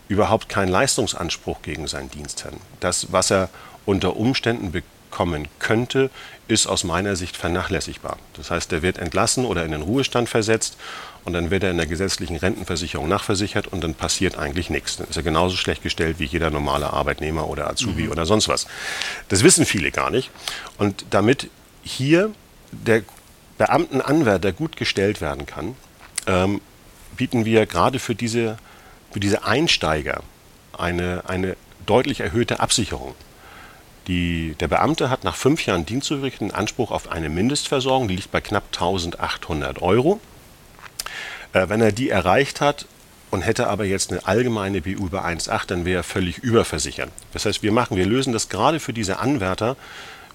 überhaupt 0.08 0.50
keinen 0.50 0.70
Leistungsanspruch 0.70 1.62
gegen 1.62 1.88
seinen 1.88 2.10
Dienstherrn. 2.10 2.58
Das, 2.80 3.12
was 3.12 3.32
er 3.32 3.50
unter 3.86 4.16
Umständen 4.16 4.72
bekommen 5.10 5.48
könnte, 5.60 6.10
ist 6.48 6.68
aus 6.68 6.84
meiner 6.84 7.16
Sicht 7.16 7.36
vernachlässigbar. 7.36 8.18
Das 8.36 8.52
heißt, 8.52 8.72
er 8.72 8.82
wird 8.82 8.98
entlassen 8.98 9.46
oder 9.46 9.66
in 9.66 9.72
den 9.72 9.82
Ruhestand 9.82 10.30
versetzt 10.30 10.78
und 11.26 11.34
dann 11.34 11.52
wird 11.52 11.64
er 11.64 11.72
in 11.72 11.78
der 11.78 11.88
gesetzlichen 11.88 12.38
Rentenversicherung 12.38 13.08
nachversichert 13.08 13.68
und 13.68 13.84
dann 13.84 13.94
passiert 13.94 14.38
eigentlich 14.38 14.70
nichts. 14.70 14.98
Dann 14.98 15.08
ist 15.08 15.18
er 15.18 15.24
genauso 15.24 15.56
schlecht 15.58 15.84
gestellt 15.84 16.20
wie 16.20 16.26
jeder 16.26 16.50
normale 16.50 16.94
Arbeitnehmer 16.94 17.48
oder 17.48 17.70
Azubi 17.70 18.04
mhm. 18.04 18.12
oder 18.12 18.26
sonst 18.26 18.48
was. 18.48 18.68
Das 19.28 19.44
wissen 19.44 19.66
viele 19.66 19.92
gar 19.92 20.10
nicht. 20.10 20.32
Und 20.78 21.06
damit 21.10 21.50
hier 21.84 22.32
der 22.72 23.04
Beamtenanwärter 23.58 24.52
gut 24.52 24.78
gestellt 24.78 25.22
werden 25.22 25.46
kann, 25.46 25.76
ähm, 26.28 26.62
bieten 27.18 27.46
wir 27.46 27.66
gerade 27.66 28.00
für 28.00 28.16
diese, 28.16 28.58
für 29.12 29.20
diese 29.20 29.44
Einsteiger 29.44 30.24
eine, 30.78 31.24
eine 31.28 31.58
deutlich 31.86 32.22
erhöhte 32.22 32.60
Absicherung. 32.60 33.16
Die, 34.10 34.56
der 34.60 34.68
Beamte 34.68 35.12
hat 35.12 35.24
nach 35.24 35.36
fünf 35.36 35.68
Jahren 35.68 35.86
Dienstzugehörigkeit 35.86 36.42
einen 36.42 36.52
Anspruch 36.52 36.90
auf 36.90 37.12
eine 37.12 37.30
Mindestversorgung, 37.30 38.08
die 38.08 38.16
liegt 38.16 38.32
bei 38.32 38.42
knapp 38.42 38.64
1800 38.74 39.84
Euro. 39.84 40.20
Äh, 41.54 41.70
wenn 41.70 41.80
er 41.80 41.92
die 41.92 42.10
erreicht 42.10 42.60
hat 42.60 42.88
und 43.30 43.44
hätte 43.44 43.68
aber 43.68 43.86
jetzt 43.86 44.12
eine 44.12 44.26
allgemeine 44.26 44.82
BU 44.82 45.06
über 45.06 45.26
1,8, 45.26 45.68
dann 45.68 45.86
wäre 45.86 46.00
er 46.00 46.04
völlig 46.04 46.40
überversichert. 46.40 47.12
Das 47.34 47.46
heißt, 47.46 47.62
wir 47.62 47.72
machen, 47.72 47.98
wir 47.98 48.08
lösen 48.08 48.34
das 48.34 48.50
gerade 48.50 48.80
für 48.80 48.94
diese 48.94 49.20
Anwärter 49.20 49.78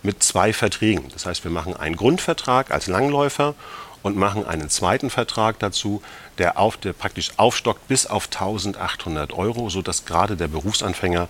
mit 0.05 0.23
zwei 0.23 0.53
Verträgen. 0.53 1.09
Das 1.13 1.27
heißt, 1.27 1.43
wir 1.43 1.51
machen 1.51 1.77
einen 1.77 1.97
Grundvertrag 1.97 2.71
als 2.71 2.87
Langläufer 2.87 3.57
und 4.05 4.17
machen 4.17 4.47
einen 4.47 4.69
zweiten 4.69 5.11
Vertrag 5.11 5.59
dazu, 5.59 6.01
der, 6.39 6.59
auf, 6.59 6.77
der 6.77 6.93
praktisch 6.93 7.33
aufstockt 7.39 7.89
bis 7.89 8.07
auf 8.07 8.27
1800 8.27 9.33
Euro, 9.33 9.69
sodass 9.69 10.05
gerade 10.05 10.37
der 10.37 10.47
Berufsanfänger 10.47 11.29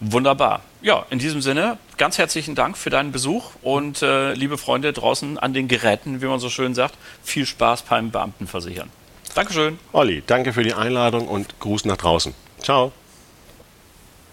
Wunderbar. 0.00 0.60
Ja, 0.82 1.06
in 1.10 1.18
diesem 1.18 1.40
Sinne, 1.40 1.78
ganz 1.96 2.18
herzlichen 2.18 2.54
Dank 2.54 2.76
für 2.76 2.90
deinen 2.90 3.12
Besuch 3.12 3.52
und 3.62 4.02
äh, 4.02 4.34
liebe 4.34 4.58
Freunde 4.58 4.92
draußen 4.92 5.38
an 5.38 5.54
den 5.54 5.68
Geräten, 5.68 6.20
wie 6.20 6.26
man 6.26 6.38
so 6.38 6.50
schön 6.50 6.74
sagt, 6.74 6.94
viel 7.22 7.46
Spaß 7.46 7.82
beim 7.82 8.10
Beamtenversichern. 8.10 8.90
Dankeschön. 9.34 9.78
Olli, 9.92 10.22
danke 10.26 10.52
für 10.52 10.62
die 10.62 10.74
Einladung 10.74 11.28
und 11.28 11.58
Gruß 11.60 11.84
nach 11.86 11.96
draußen. 11.96 12.34
Ciao. 12.60 12.92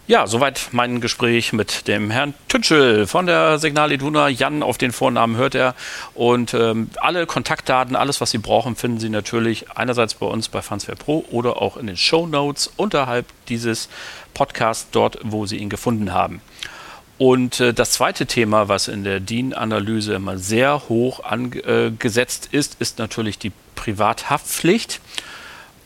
Ja, 0.06 0.28
soweit 0.28 0.68
mein 0.74 1.00
Gespräch 1.00 1.54
mit 1.54 1.88
dem 1.88 2.12
Herrn 2.12 2.34
Tütschel 2.50 3.08
von 3.08 3.26
der 3.26 3.58
Signal 3.58 3.90
Iduna. 3.90 4.28
Jan 4.28 4.62
auf 4.62 4.78
den 4.78 4.92
Vornamen 4.92 5.38
hört 5.38 5.56
er. 5.56 5.76
Und 6.14 6.54
ähm, 6.54 6.90
alle 7.00 7.26
Kontaktdaten, 7.26 7.96
alles, 7.96 8.20
was 8.20 8.32
Sie 8.32 8.38
brauchen, 8.38 8.76
finden 8.76 9.00
Sie 9.00 9.08
natürlich 9.08 9.72
einerseits 9.72 10.16
bei 10.16 10.26
uns 10.26 10.50
bei 10.50 10.62
Fansfair 10.62 10.96
Pro 10.96 11.24
oder 11.32 11.62
auch 11.62 11.78
in 11.78 11.88
den 11.88 11.96
Show 11.96 12.28
Notes 12.28 12.70
unterhalb 12.76 13.28
dieses 13.48 13.88
Podcasts, 14.34 14.90
dort, 14.92 15.20
wo 15.24 15.46
Sie 15.46 15.56
ihn 15.56 15.70
gefunden 15.70 16.12
haben. 16.12 16.42
Und 17.18 17.62
äh, 17.62 17.74
das 17.74 17.92
zweite 17.92 18.26
Thema, 18.26 18.68
was 18.68 18.90
in 18.90 19.06
der 19.06 19.22
DIN-Analyse 19.22 20.16
immer 20.16 20.38
sehr 20.38 20.90
hoch 20.90 21.24
angesetzt 21.24 22.50
ist, 22.52 22.76
ist 22.82 23.00
natürlich 23.00 23.40
die 23.40 23.54
Privathaftpflicht. 23.76 25.00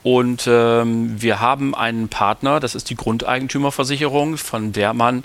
Und 0.03 0.47
ähm, 0.47 1.21
wir 1.21 1.41
haben 1.41 1.75
einen 1.75 2.07
Partner, 2.07 2.59
das 2.59 2.75
ist 2.75 2.89
die 2.89 2.95
Grundeigentümerversicherung, 2.95 4.37
von 4.37 4.71
der 4.71 4.93
man 4.93 5.23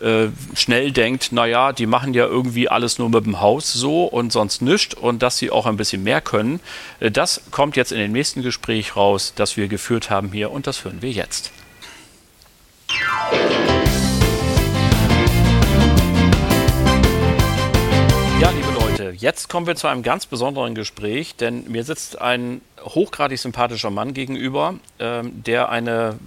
äh, 0.00 0.28
schnell 0.54 0.92
denkt, 0.92 1.32
naja, 1.32 1.72
die 1.72 1.86
machen 1.86 2.14
ja 2.14 2.24
irgendwie 2.24 2.68
alles 2.68 2.98
nur 2.98 3.10
mit 3.10 3.26
dem 3.26 3.40
Haus 3.40 3.72
so 3.72 4.04
und 4.04 4.32
sonst 4.32 4.62
nichts 4.62 4.94
und 4.94 5.22
dass 5.22 5.36
sie 5.36 5.50
auch 5.50 5.66
ein 5.66 5.76
bisschen 5.76 6.02
mehr 6.02 6.20
können. 6.20 6.60
Äh, 7.00 7.10
das 7.10 7.42
kommt 7.50 7.76
jetzt 7.76 7.92
in 7.92 7.98
dem 7.98 8.12
nächsten 8.12 8.42
Gespräch 8.42 8.96
raus, 8.96 9.34
das 9.36 9.56
wir 9.58 9.68
geführt 9.68 10.08
haben 10.08 10.32
hier 10.32 10.52
und 10.52 10.66
das 10.66 10.84
hören 10.84 11.02
wir 11.02 11.10
jetzt. 11.10 11.52
Ja, 18.40 18.50
liebe 18.50 18.72
Leute, 18.72 18.79
jetzt 19.20 19.48
kommen 19.48 19.66
wir 19.66 19.76
zu 19.76 19.86
einem 19.86 20.02
ganz 20.02 20.26
besonderen 20.26 20.74
Gespräch, 20.74 21.36
denn 21.36 21.70
mir 21.70 21.84
sitzt 21.84 22.20
ein 22.20 22.60
hochgradig 22.80 23.38
sympathischer 23.38 23.90
Mann 23.90 24.14
gegenüber, 24.14 24.74
ähm, 24.98 25.44
der 25.44 25.68
eine 25.68 26.18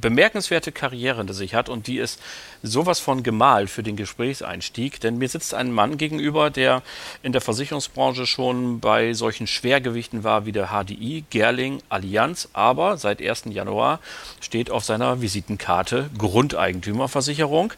bemerkenswerte 0.00 0.72
Karriere 0.72 1.18
hinter 1.18 1.34
sich 1.34 1.54
hat 1.54 1.68
und 1.68 1.86
die 1.86 1.98
ist 1.98 2.20
sowas 2.62 3.00
von 3.00 3.22
gemalt 3.22 3.70
für 3.70 3.82
den 3.82 3.96
Gesprächseinstieg. 3.96 5.00
Denn 5.00 5.18
mir 5.18 5.28
sitzt 5.28 5.54
ein 5.54 5.72
Mann 5.72 5.98
gegenüber, 5.98 6.50
der 6.50 6.82
in 7.22 7.32
der 7.32 7.40
Versicherungsbranche 7.40 8.26
schon 8.26 8.80
bei 8.80 9.12
solchen 9.12 9.46
Schwergewichten 9.46 10.24
war 10.24 10.46
wie 10.46 10.52
der 10.52 10.68
HDI, 10.68 11.24
Gerling, 11.30 11.82
Allianz, 11.88 12.48
aber 12.52 12.96
seit 12.96 13.20
1. 13.20 13.44
Januar 13.50 14.00
steht 14.40 14.70
auf 14.70 14.84
seiner 14.84 15.20
Visitenkarte 15.20 16.10
Grundeigentümerversicherung. 16.16 17.72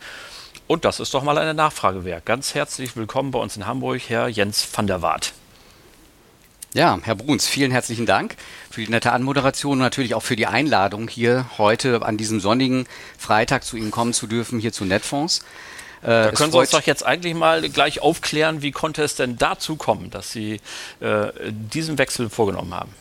Und 0.71 0.85
das 0.85 1.01
ist 1.01 1.15
doch 1.15 1.25
mal 1.25 1.37
eine 1.37 1.53
Nachfrage 1.53 2.05
wert. 2.05 2.25
Ganz 2.25 2.55
herzlich 2.55 2.95
willkommen 2.95 3.33
bei 3.33 3.41
uns 3.41 3.57
in 3.57 3.67
Hamburg, 3.67 4.03
Herr 4.07 4.29
Jens 4.29 4.69
van 4.73 4.87
der 4.87 5.03
Waart. 5.03 5.33
Ja, 6.75 6.97
Herr 7.03 7.17
Bruns, 7.17 7.49
vielen 7.49 7.73
herzlichen 7.73 8.07
Dank 8.07 8.37
für 8.71 8.81
die 8.81 8.89
nette 8.89 9.11
Anmoderation 9.11 9.73
und 9.73 9.79
natürlich 9.81 10.15
auch 10.15 10.23
für 10.23 10.37
die 10.37 10.47
Einladung, 10.47 11.09
hier 11.09 11.51
heute 11.59 12.03
an 12.03 12.17
diesem 12.17 12.39
sonnigen 12.39 12.87
Freitag 13.19 13.65
zu 13.65 13.77
Ihnen 13.77 13.91
kommen 13.91 14.13
zu 14.13 14.29
dürfen, 14.29 14.61
hier 14.61 14.73
zu 14.73 14.85
Netfonds. 14.85 15.41
Äh, 16.03 16.07
da 16.07 16.31
können 16.31 16.53
Sie 16.53 16.59
uns 16.59 16.71
doch 16.71 16.83
jetzt 16.83 17.05
eigentlich 17.05 17.35
mal 17.35 17.69
gleich 17.69 18.01
aufklären, 18.01 18.63
wie 18.63 18.71
konnte 18.71 19.03
es 19.03 19.17
denn 19.17 19.37
dazu 19.39 19.75
kommen, 19.75 20.11
dass 20.11 20.31
Sie 20.31 20.61
äh, 21.01 21.33
diesen 21.51 21.99
Wechsel 21.99 22.31
vorgenommen 22.31 22.75
haben? 22.75 22.95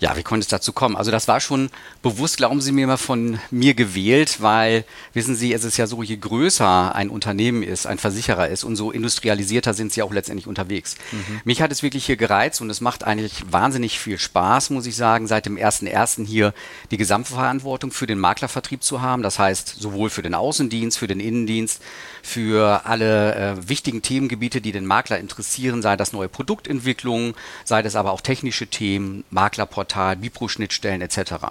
Ja, 0.00 0.16
wie 0.16 0.22
konnte 0.22 0.44
es 0.44 0.48
dazu 0.48 0.72
kommen? 0.72 0.96
Also 0.96 1.10
das 1.10 1.28
war 1.28 1.40
schon 1.40 1.70
bewusst, 2.02 2.36
glauben 2.36 2.60
Sie 2.60 2.72
mir 2.72 2.86
mal, 2.86 2.96
von 2.96 3.38
mir 3.50 3.74
gewählt, 3.74 4.40
weil, 4.40 4.84
wissen 5.12 5.34
Sie, 5.34 5.52
es 5.52 5.64
ist 5.64 5.76
ja 5.76 5.86
so, 5.86 6.02
je 6.02 6.16
größer 6.16 6.94
ein 6.94 7.10
Unternehmen 7.10 7.62
ist, 7.62 7.86
ein 7.86 7.98
Versicherer 7.98 8.48
ist, 8.48 8.64
umso 8.64 8.90
industrialisierter 8.90 9.74
sind 9.74 9.92
sie 9.92 10.02
auch 10.02 10.12
letztendlich 10.12 10.46
unterwegs. 10.46 10.96
Mhm. 11.12 11.40
Mich 11.44 11.62
hat 11.62 11.72
es 11.72 11.82
wirklich 11.82 12.06
hier 12.06 12.16
gereizt 12.16 12.60
und 12.60 12.70
es 12.70 12.80
macht 12.80 13.04
eigentlich 13.04 13.44
wahnsinnig 13.50 13.98
viel 13.98 14.18
Spaß, 14.18 14.70
muss 14.70 14.86
ich 14.86 14.96
sagen, 14.96 15.26
seit 15.26 15.46
dem 15.46 15.56
1.1. 15.56 16.26
hier 16.26 16.54
die 16.90 16.96
Gesamtverantwortung 16.96 17.90
für 17.90 18.06
den 18.06 18.18
Maklervertrieb 18.18 18.82
zu 18.82 19.00
haben. 19.00 19.22
Das 19.22 19.38
heißt, 19.38 19.76
sowohl 19.78 20.10
für 20.10 20.22
den 20.22 20.34
Außendienst, 20.34 20.98
für 20.98 21.06
den 21.06 21.20
Innendienst, 21.20 21.80
für 22.22 22.86
alle 22.86 23.34
äh, 23.34 23.68
wichtigen 23.68 24.02
Themengebiete, 24.02 24.60
die 24.60 24.72
den 24.72 24.86
Makler 24.86 25.18
interessieren, 25.18 25.82
sei 25.82 25.96
das 25.96 26.12
neue 26.12 26.28
Produktentwicklung, 26.28 27.34
sei 27.64 27.82
das 27.82 27.96
aber 27.96 28.12
auch 28.12 28.20
technische 28.20 28.66
Themen, 28.66 29.24
Maklerportal, 29.30 29.71
Portal, 29.72 30.16
Bipro-Schnittstellen 30.16 31.00
etc. 31.00 31.46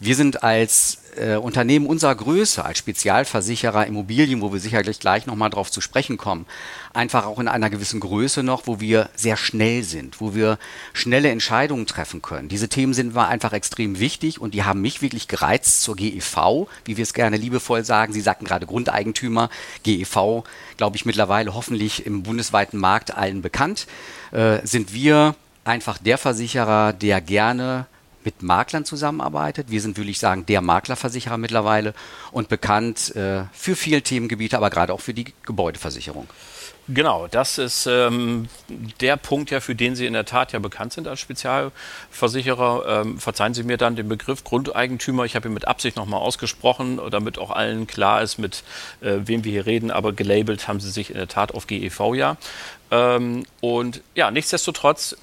Wir 0.00 0.16
sind 0.16 0.42
als 0.42 0.98
äh, 1.16 1.36
Unternehmen 1.36 1.86
unserer 1.86 2.14
Größe, 2.14 2.64
als 2.64 2.78
Spezialversicherer 2.78 3.86
Immobilien, 3.86 4.40
wo 4.40 4.52
wir 4.52 4.60
sicherlich 4.60 4.98
gleich 4.98 5.26
nochmal 5.26 5.50
drauf 5.50 5.70
zu 5.70 5.80
sprechen 5.80 6.16
kommen, 6.16 6.46
einfach 6.92 7.26
auch 7.26 7.38
in 7.38 7.48
einer 7.48 7.70
gewissen 7.70 8.00
Größe 8.00 8.42
noch, 8.42 8.66
wo 8.66 8.80
wir 8.80 9.08
sehr 9.14 9.36
schnell 9.36 9.82
sind, 9.84 10.20
wo 10.20 10.34
wir 10.34 10.58
schnelle 10.92 11.30
Entscheidungen 11.30 11.86
treffen 11.86 12.22
können. 12.22 12.48
Diese 12.48 12.68
Themen 12.68 12.92
sind 12.92 13.14
mir 13.14 13.28
einfach 13.28 13.52
extrem 13.52 14.00
wichtig 14.00 14.40
und 14.40 14.54
die 14.54 14.64
haben 14.64 14.80
mich 14.80 15.02
wirklich 15.02 15.28
gereizt 15.28 15.82
zur 15.82 15.96
GEV, 15.96 16.66
wie 16.84 16.96
wir 16.96 17.02
es 17.02 17.14
gerne 17.14 17.36
liebevoll 17.36 17.84
sagen. 17.84 18.12
Sie 18.12 18.20
sagten 18.20 18.44
gerade 18.44 18.66
Grundeigentümer, 18.66 19.50
GEV, 19.84 20.44
glaube 20.76 20.96
ich, 20.96 21.06
mittlerweile 21.06 21.54
hoffentlich 21.54 22.04
im 22.04 22.24
bundesweiten 22.24 22.78
Markt 22.78 23.16
allen 23.16 23.42
bekannt, 23.42 23.86
äh, 24.32 24.58
sind 24.64 24.92
wir 24.92 25.36
einfach 25.64 25.98
der 25.98 26.18
Versicherer, 26.18 26.92
der 26.92 27.20
gerne 27.20 27.86
mit 28.24 28.42
Maklern 28.42 28.84
zusammenarbeitet. 28.84 29.70
Wir 29.70 29.80
sind, 29.80 29.96
würde 29.96 30.10
ich 30.10 30.18
sagen, 30.18 30.46
der 30.46 30.60
Maklerversicherer 30.60 31.36
mittlerweile 31.36 31.94
und 32.32 32.48
bekannt 32.48 33.14
äh, 33.14 33.44
für 33.52 33.76
viele 33.76 34.02
Themengebiete, 34.02 34.56
aber 34.56 34.70
gerade 34.70 34.92
auch 34.92 35.00
für 35.00 35.14
die 35.14 35.26
Gebäudeversicherung. 35.44 36.26
Genau, 36.86 37.28
das 37.28 37.56
ist 37.56 37.86
ähm, 37.86 38.48
der 39.00 39.16
Punkt, 39.16 39.50
ja, 39.50 39.60
für 39.60 39.74
den 39.74 39.96
Sie 39.96 40.04
in 40.04 40.12
der 40.12 40.26
Tat 40.26 40.52
ja 40.52 40.58
bekannt 40.58 40.92
sind 40.92 41.08
als 41.08 41.18
Spezialversicherer. 41.20 43.00
Ähm, 43.00 43.18
verzeihen 43.18 43.54
Sie 43.54 43.62
mir 43.62 43.78
dann 43.78 43.96
den 43.96 44.06
Begriff 44.06 44.44
Grundeigentümer. 44.44 45.24
Ich 45.24 45.34
habe 45.34 45.48
ihn 45.48 45.54
mit 45.54 45.66
Absicht 45.66 45.96
nochmal 45.96 46.20
ausgesprochen, 46.20 47.00
damit 47.10 47.38
auch 47.38 47.50
allen 47.50 47.86
klar 47.86 48.20
ist, 48.20 48.36
mit 48.36 48.64
äh, 49.00 49.16
wem 49.24 49.44
wir 49.44 49.52
hier 49.52 49.64
reden. 49.64 49.90
Aber 49.90 50.12
gelabelt 50.12 50.68
haben 50.68 50.78
Sie 50.78 50.90
sich 50.90 51.08
in 51.08 51.16
der 51.16 51.28
Tat 51.28 51.54
auf 51.54 51.66
GEV 51.66 52.14
ja. 52.14 52.36
Ähm, 52.90 53.46
und 53.62 54.02
ja, 54.14 54.30
nichtsdestotrotz 54.30 55.16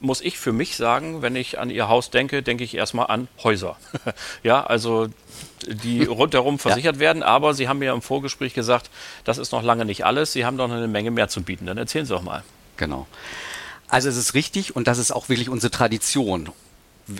muss 0.00 0.22
ich 0.22 0.38
für 0.38 0.52
mich 0.52 0.76
sagen, 0.76 1.22
wenn 1.22 1.36
ich 1.36 1.58
an 1.58 1.70
Ihr 1.70 1.88
Haus 1.88 2.10
denke, 2.10 2.42
denke 2.42 2.64
ich 2.64 2.74
erstmal 2.74 3.06
an 3.06 3.28
Häuser. 3.42 3.76
ja, 4.42 4.64
also 4.64 5.08
die 5.66 6.04
rundherum 6.06 6.58
versichert 6.58 6.96
ja. 6.96 7.00
werden. 7.00 7.22
Aber 7.22 7.54
Sie 7.54 7.68
haben 7.68 7.78
mir 7.78 7.92
im 7.92 8.02
Vorgespräch 8.02 8.54
gesagt, 8.54 8.90
das 9.24 9.38
ist 9.38 9.52
noch 9.52 9.62
lange 9.62 9.84
nicht 9.84 10.04
alles. 10.04 10.32
Sie 10.32 10.44
haben 10.44 10.56
doch 10.56 10.70
eine 10.70 10.88
Menge 10.88 11.10
mehr 11.10 11.28
zu 11.28 11.42
bieten. 11.42 11.66
Dann 11.66 11.78
erzählen 11.78 12.06
Sie 12.06 12.14
doch 12.14 12.22
mal. 12.22 12.42
Genau. 12.76 13.06
Also 13.88 14.08
es 14.08 14.16
ist 14.16 14.34
richtig 14.34 14.74
und 14.74 14.86
das 14.88 14.98
ist 14.98 15.10
auch 15.10 15.28
wirklich 15.28 15.48
unsere 15.48 15.70
Tradition. 15.70 16.50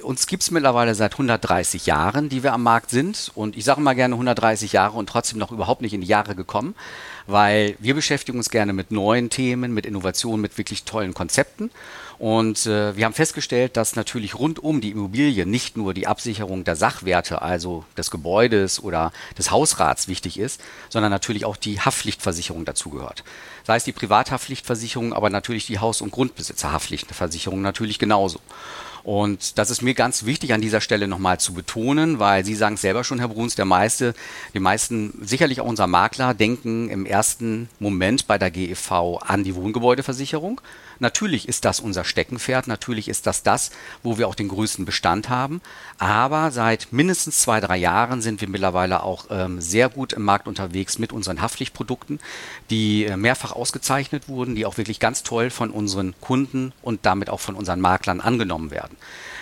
Uns 0.02 0.28
gibt 0.28 0.44
es 0.44 0.52
mittlerweile 0.52 0.94
seit 0.94 1.14
130 1.14 1.86
Jahren, 1.86 2.28
die 2.28 2.44
wir 2.44 2.52
am 2.52 2.62
Markt 2.62 2.90
sind. 2.90 3.32
Und 3.34 3.56
ich 3.56 3.64
sage 3.64 3.80
mal 3.80 3.94
gerne 3.94 4.14
130 4.14 4.72
Jahre 4.72 4.96
und 4.96 5.08
trotzdem 5.08 5.38
noch 5.38 5.50
überhaupt 5.50 5.82
nicht 5.82 5.92
in 5.92 6.00
die 6.00 6.06
Jahre 6.06 6.36
gekommen, 6.36 6.76
weil 7.30 7.76
wir 7.78 7.94
beschäftigen 7.94 8.38
uns 8.38 8.50
gerne 8.50 8.72
mit 8.72 8.90
neuen 8.90 9.30
Themen, 9.30 9.72
mit 9.72 9.86
Innovationen, 9.86 10.40
mit 10.40 10.58
wirklich 10.58 10.84
tollen 10.84 11.14
Konzepten. 11.14 11.70
Und 12.18 12.66
äh, 12.66 12.94
wir 12.96 13.06
haben 13.06 13.14
festgestellt, 13.14 13.78
dass 13.78 13.96
natürlich 13.96 14.38
rund 14.38 14.58
um 14.58 14.82
die 14.82 14.90
Immobilie 14.90 15.46
nicht 15.46 15.78
nur 15.78 15.94
die 15.94 16.06
Absicherung 16.06 16.64
der 16.64 16.76
Sachwerte, 16.76 17.40
also 17.40 17.84
des 17.96 18.10
Gebäudes 18.10 18.82
oder 18.82 19.10
des 19.38 19.50
Hausrats 19.50 20.06
wichtig 20.06 20.38
ist, 20.38 20.60
sondern 20.90 21.10
natürlich 21.10 21.46
auch 21.46 21.56
die 21.56 21.80
Haftpflichtversicherung 21.80 22.66
dazugehört. 22.66 23.24
Sei 23.64 23.76
es 23.76 23.84
die 23.84 23.92
Privathaftpflichtversicherung, 23.92 25.14
aber 25.14 25.30
natürlich 25.30 25.66
die 25.66 25.78
Haus- 25.78 26.02
und 26.02 26.10
Grundbesitzerhaftpflichtversicherung 26.10 27.62
natürlich 27.62 27.98
genauso. 27.98 28.40
Und 29.02 29.58
das 29.58 29.70
ist 29.70 29.82
mir 29.82 29.94
ganz 29.94 30.24
wichtig 30.24 30.52
an 30.52 30.60
dieser 30.60 30.80
Stelle 30.80 31.08
nochmal 31.08 31.40
zu 31.40 31.54
betonen, 31.54 32.18
weil 32.18 32.44
Sie 32.44 32.54
sagen 32.54 32.74
es 32.74 32.80
selber 32.80 33.04
schon, 33.04 33.18
Herr 33.18 33.28
Bruns, 33.28 33.54
der 33.54 33.64
meiste, 33.64 34.14
die 34.54 34.60
meisten, 34.60 35.12
sicherlich 35.22 35.60
auch 35.60 35.66
unser 35.66 35.86
Makler, 35.86 36.34
denken 36.34 36.88
im 36.90 37.06
ersten 37.06 37.68
Moment 37.78 38.26
bei 38.26 38.38
der 38.38 38.50
GEV 38.50 39.18
an 39.20 39.44
die 39.44 39.54
Wohngebäudeversicherung. 39.54 40.60
Natürlich 41.00 41.48
ist 41.48 41.64
das 41.64 41.80
unser 41.80 42.04
Steckenpferd, 42.04 42.66
natürlich 42.66 43.08
ist 43.08 43.26
das 43.26 43.42
das, 43.42 43.70
wo 44.02 44.18
wir 44.18 44.28
auch 44.28 44.34
den 44.34 44.48
größten 44.48 44.84
Bestand 44.84 45.28
haben. 45.28 45.60
Aber 45.98 46.50
seit 46.50 46.92
mindestens 46.92 47.40
zwei, 47.40 47.60
drei 47.60 47.76
Jahren 47.76 48.22
sind 48.22 48.40
wir 48.40 48.48
mittlerweile 48.48 49.02
auch 49.02 49.26
ähm, 49.30 49.60
sehr 49.60 49.88
gut 49.88 50.12
im 50.12 50.22
Markt 50.22 50.46
unterwegs 50.46 50.98
mit 50.98 51.12
unseren 51.12 51.42
Haftpflichtprodukten, 51.42 52.20
die 52.70 53.06
äh, 53.06 53.16
mehrfach 53.16 53.52
ausgezeichnet 53.52 54.28
wurden, 54.28 54.54
die 54.54 54.66
auch 54.66 54.76
wirklich 54.76 55.00
ganz 55.00 55.22
toll 55.22 55.50
von 55.50 55.70
unseren 55.70 56.14
Kunden 56.20 56.72
und 56.82 57.06
damit 57.06 57.30
auch 57.30 57.40
von 57.40 57.56
unseren 57.56 57.80
Maklern 57.80 58.20
angenommen 58.20 58.70
werden 58.70 58.96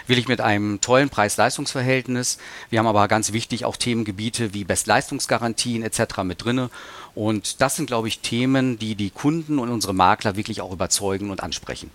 will 0.09 0.19
ich 0.19 0.27
mit 0.27 0.41
einem 0.41 0.81
tollen 0.81 1.11
Preis-Leistungs-Verhältnis. 1.11 2.39
Wir 2.71 2.79
haben 2.79 2.87
aber 2.87 3.07
ganz 3.09 3.33
wichtig 3.33 3.65
auch 3.65 3.77
Themengebiete 3.77 4.55
wie 4.55 4.65
Bestleistungsgarantien 4.65 5.83
etc. 5.83 6.23
mit 6.25 6.43
drinne. 6.45 6.71
Und 7.19 7.61
das 7.61 7.75
sind, 7.75 7.87
glaube 7.87 8.07
ich, 8.07 8.21
Themen, 8.21 8.79
die 8.79 8.95
die 8.95 9.11
Kunden 9.11 9.59
und 9.59 9.71
unsere 9.71 9.93
Makler 9.93 10.37
wirklich 10.37 10.61
auch 10.61 10.71
überzeugen 10.71 11.33
und 11.33 11.43
ansprechen. 11.43 11.91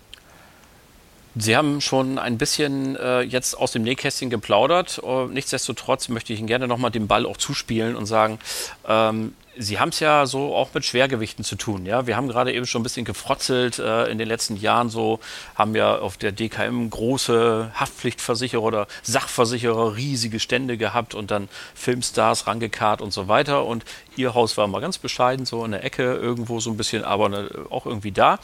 Sie 1.34 1.56
haben 1.56 1.80
schon 1.80 2.18
ein 2.18 2.36
bisschen 2.36 2.94
äh, 2.96 3.22
jetzt 3.22 3.56
aus 3.56 3.72
dem 3.72 3.84
Nähkästchen 3.84 4.28
geplaudert. 4.28 5.00
Uh, 5.02 5.24
nichtsdestotrotz 5.24 6.10
möchte 6.10 6.34
ich 6.34 6.40
Ihnen 6.40 6.46
gerne 6.46 6.68
nochmal 6.68 6.90
den 6.90 7.06
Ball 7.06 7.24
auch 7.24 7.38
zuspielen 7.38 7.96
und 7.96 8.04
sagen, 8.04 8.38
ähm, 8.86 9.32
Sie 9.56 9.78
haben 9.78 9.90
es 9.90 10.00
ja 10.00 10.26
so 10.26 10.54
auch 10.54 10.74
mit 10.74 10.84
Schwergewichten 10.84 11.44
zu 11.44 11.56
tun. 11.56 11.86
Ja? 11.86 12.06
Wir 12.06 12.16
haben 12.16 12.28
gerade 12.28 12.52
eben 12.52 12.66
schon 12.66 12.80
ein 12.80 12.82
bisschen 12.82 13.04
gefrotzelt 13.04 13.78
äh, 13.78 14.06
in 14.06 14.18
den 14.18 14.28
letzten 14.28 14.56
Jahren. 14.56 14.90
So 14.90 15.20
haben 15.54 15.74
wir 15.74 16.02
auf 16.02 16.16
der 16.16 16.32
DKM 16.32 16.90
große 16.90 17.70
Haftpflichtversicherer 17.74 18.62
oder 18.62 18.86
Sachversicherer 19.02 19.96
riesige 19.96 20.40
Stände 20.40 20.76
gehabt 20.76 21.14
und 21.14 21.30
dann 21.30 21.48
Filmstars 21.74 22.46
rangekarrt 22.46 23.00
und 23.00 23.12
so 23.12 23.28
weiter. 23.28 23.64
Und 23.64 23.84
Ihr 24.16 24.34
Haus 24.34 24.56
war 24.56 24.66
mal 24.66 24.80
ganz 24.80 24.98
bescheiden, 24.98 25.46
so 25.46 25.64
in 25.64 25.72
der 25.72 25.84
Ecke 25.84 26.14
irgendwo 26.14 26.60
so 26.60 26.70
ein 26.70 26.76
bisschen, 26.76 27.04
aber 27.04 27.28
ne, 27.28 27.50
auch 27.70 27.86
irgendwie 27.86 28.12
da. 28.12 28.38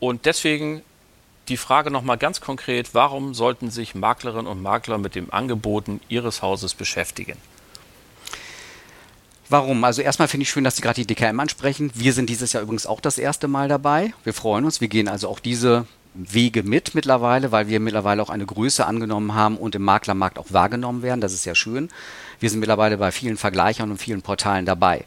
Und 0.00 0.26
deswegen 0.26 0.82
die 1.48 1.56
Frage 1.56 1.90
nochmal 1.90 2.18
ganz 2.18 2.40
konkret, 2.40 2.94
warum 2.94 3.34
sollten 3.34 3.70
sich 3.70 3.94
Maklerinnen 3.94 4.46
und 4.46 4.62
Makler 4.62 4.98
mit 4.98 5.14
dem 5.14 5.32
Angeboten 5.32 6.00
Ihres 6.08 6.40
Hauses 6.42 6.74
beschäftigen? 6.74 7.36
Warum? 9.52 9.84
Also 9.84 10.00
erstmal 10.00 10.28
finde 10.28 10.44
ich 10.44 10.50
schön, 10.50 10.64
dass 10.64 10.76
Sie 10.76 10.80
gerade 10.80 11.04
die 11.04 11.06
DKM 11.06 11.38
ansprechen. 11.38 11.90
Wir 11.94 12.14
sind 12.14 12.30
dieses 12.30 12.54
Jahr 12.54 12.62
übrigens 12.62 12.86
auch 12.86 13.00
das 13.00 13.18
erste 13.18 13.48
Mal 13.48 13.68
dabei. 13.68 14.14
Wir 14.24 14.32
freuen 14.32 14.64
uns. 14.64 14.80
Wir 14.80 14.88
gehen 14.88 15.08
also 15.08 15.28
auch 15.28 15.40
diese 15.40 15.84
Wege 16.14 16.62
mit 16.62 16.94
mittlerweile, 16.94 17.52
weil 17.52 17.68
wir 17.68 17.78
mittlerweile 17.78 18.22
auch 18.22 18.30
eine 18.30 18.46
Größe 18.46 18.86
angenommen 18.86 19.34
haben 19.34 19.58
und 19.58 19.74
im 19.74 19.82
Maklermarkt 19.82 20.38
auch 20.38 20.46
wahrgenommen 20.48 21.02
werden. 21.02 21.20
Das 21.20 21.34
ist 21.34 21.44
ja 21.44 21.54
schön. 21.54 21.90
Wir 22.40 22.48
sind 22.48 22.60
mittlerweile 22.60 22.96
bei 22.96 23.12
vielen 23.12 23.36
Vergleichern 23.36 23.90
und 23.90 23.98
vielen 23.98 24.22
Portalen 24.22 24.64
dabei. 24.64 25.04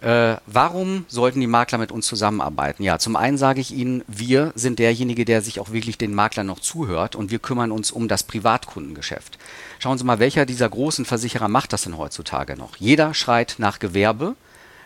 Äh, 0.00 0.36
warum 0.46 1.06
sollten 1.08 1.40
die 1.40 1.48
Makler 1.48 1.78
mit 1.78 1.90
uns 1.90 2.06
zusammenarbeiten? 2.06 2.84
Ja, 2.84 2.98
zum 2.98 3.16
einen 3.16 3.36
sage 3.36 3.60
ich 3.60 3.72
Ihnen, 3.72 4.04
wir 4.06 4.52
sind 4.54 4.78
derjenige, 4.78 5.24
der 5.24 5.42
sich 5.42 5.58
auch 5.58 5.72
wirklich 5.72 5.98
den 5.98 6.14
Maklern 6.14 6.46
noch 6.46 6.60
zuhört 6.60 7.16
und 7.16 7.32
wir 7.32 7.40
kümmern 7.40 7.72
uns 7.72 7.90
um 7.90 8.06
das 8.06 8.22
Privatkundengeschäft. 8.22 9.38
Schauen 9.80 9.98
Sie 9.98 10.04
mal, 10.04 10.20
welcher 10.20 10.46
dieser 10.46 10.68
großen 10.68 11.04
Versicherer 11.04 11.48
macht 11.48 11.72
das 11.72 11.82
denn 11.82 11.98
heutzutage 11.98 12.56
noch? 12.56 12.76
Jeder 12.76 13.12
schreit 13.12 13.56
nach 13.58 13.80
Gewerbe. 13.80 14.36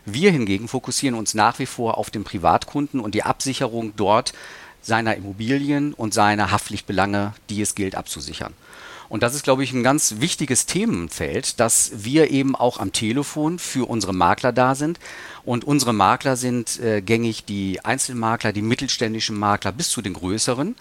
Wir 0.07 0.33
hingegen 0.33 0.66
fokussieren 0.66 1.16
uns 1.16 1.35
nach 1.35 1.59
wie 1.59 1.66
vor 1.66 1.98
auf 1.98 2.11
den 2.11 2.25
Privatkunden 2.25 2.98
und 2.98 3.14
die 3.14 3.22
Absicherung 3.22 3.92
dort 3.96 4.33
seiner 4.81 5.14
Immobilien 5.14 5.92
und 5.92 6.14
seiner 6.14 6.51
Haftpflichtbelange, 6.51 7.35
die 7.51 7.61
es 7.61 7.75
gilt 7.75 7.94
abzusichern. 7.94 8.55
Und 9.12 9.22
das 9.22 9.35
ist, 9.35 9.44
glaube 9.44 9.62
ich, 9.62 9.75
ein 9.75 9.83
ganz 9.83 10.14
wichtiges 10.20 10.64
Themenfeld, 10.64 11.61
dass 11.61 11.90
wir 11.96 12.31
eben 12.31 12.57
auch 12.57 12.81
am 12.81 12.92
Telefon 12.92 13.59
für 13.59 13.87
unsere 13.87 14.14
Makler 14.14 14.53
da 14.53 14.75
sind. 14.75 14.98
Und 15.44 15.64
unsere 15.64 15.92
Makler 15.92 16.35
sind 16.38 16.81
äh, 16.81 17.03
gängig 17.03 17.44
die 17.44 17.85
Einzelmakler, 17.85 18.55
die 18.55 18.62
mittelständischen 18.62 19.38
Makler 19.38 19.70
bis 19.70 19.90
zu 19.90 20.01
den 20.01 20.14
größeren. 20.14 20.77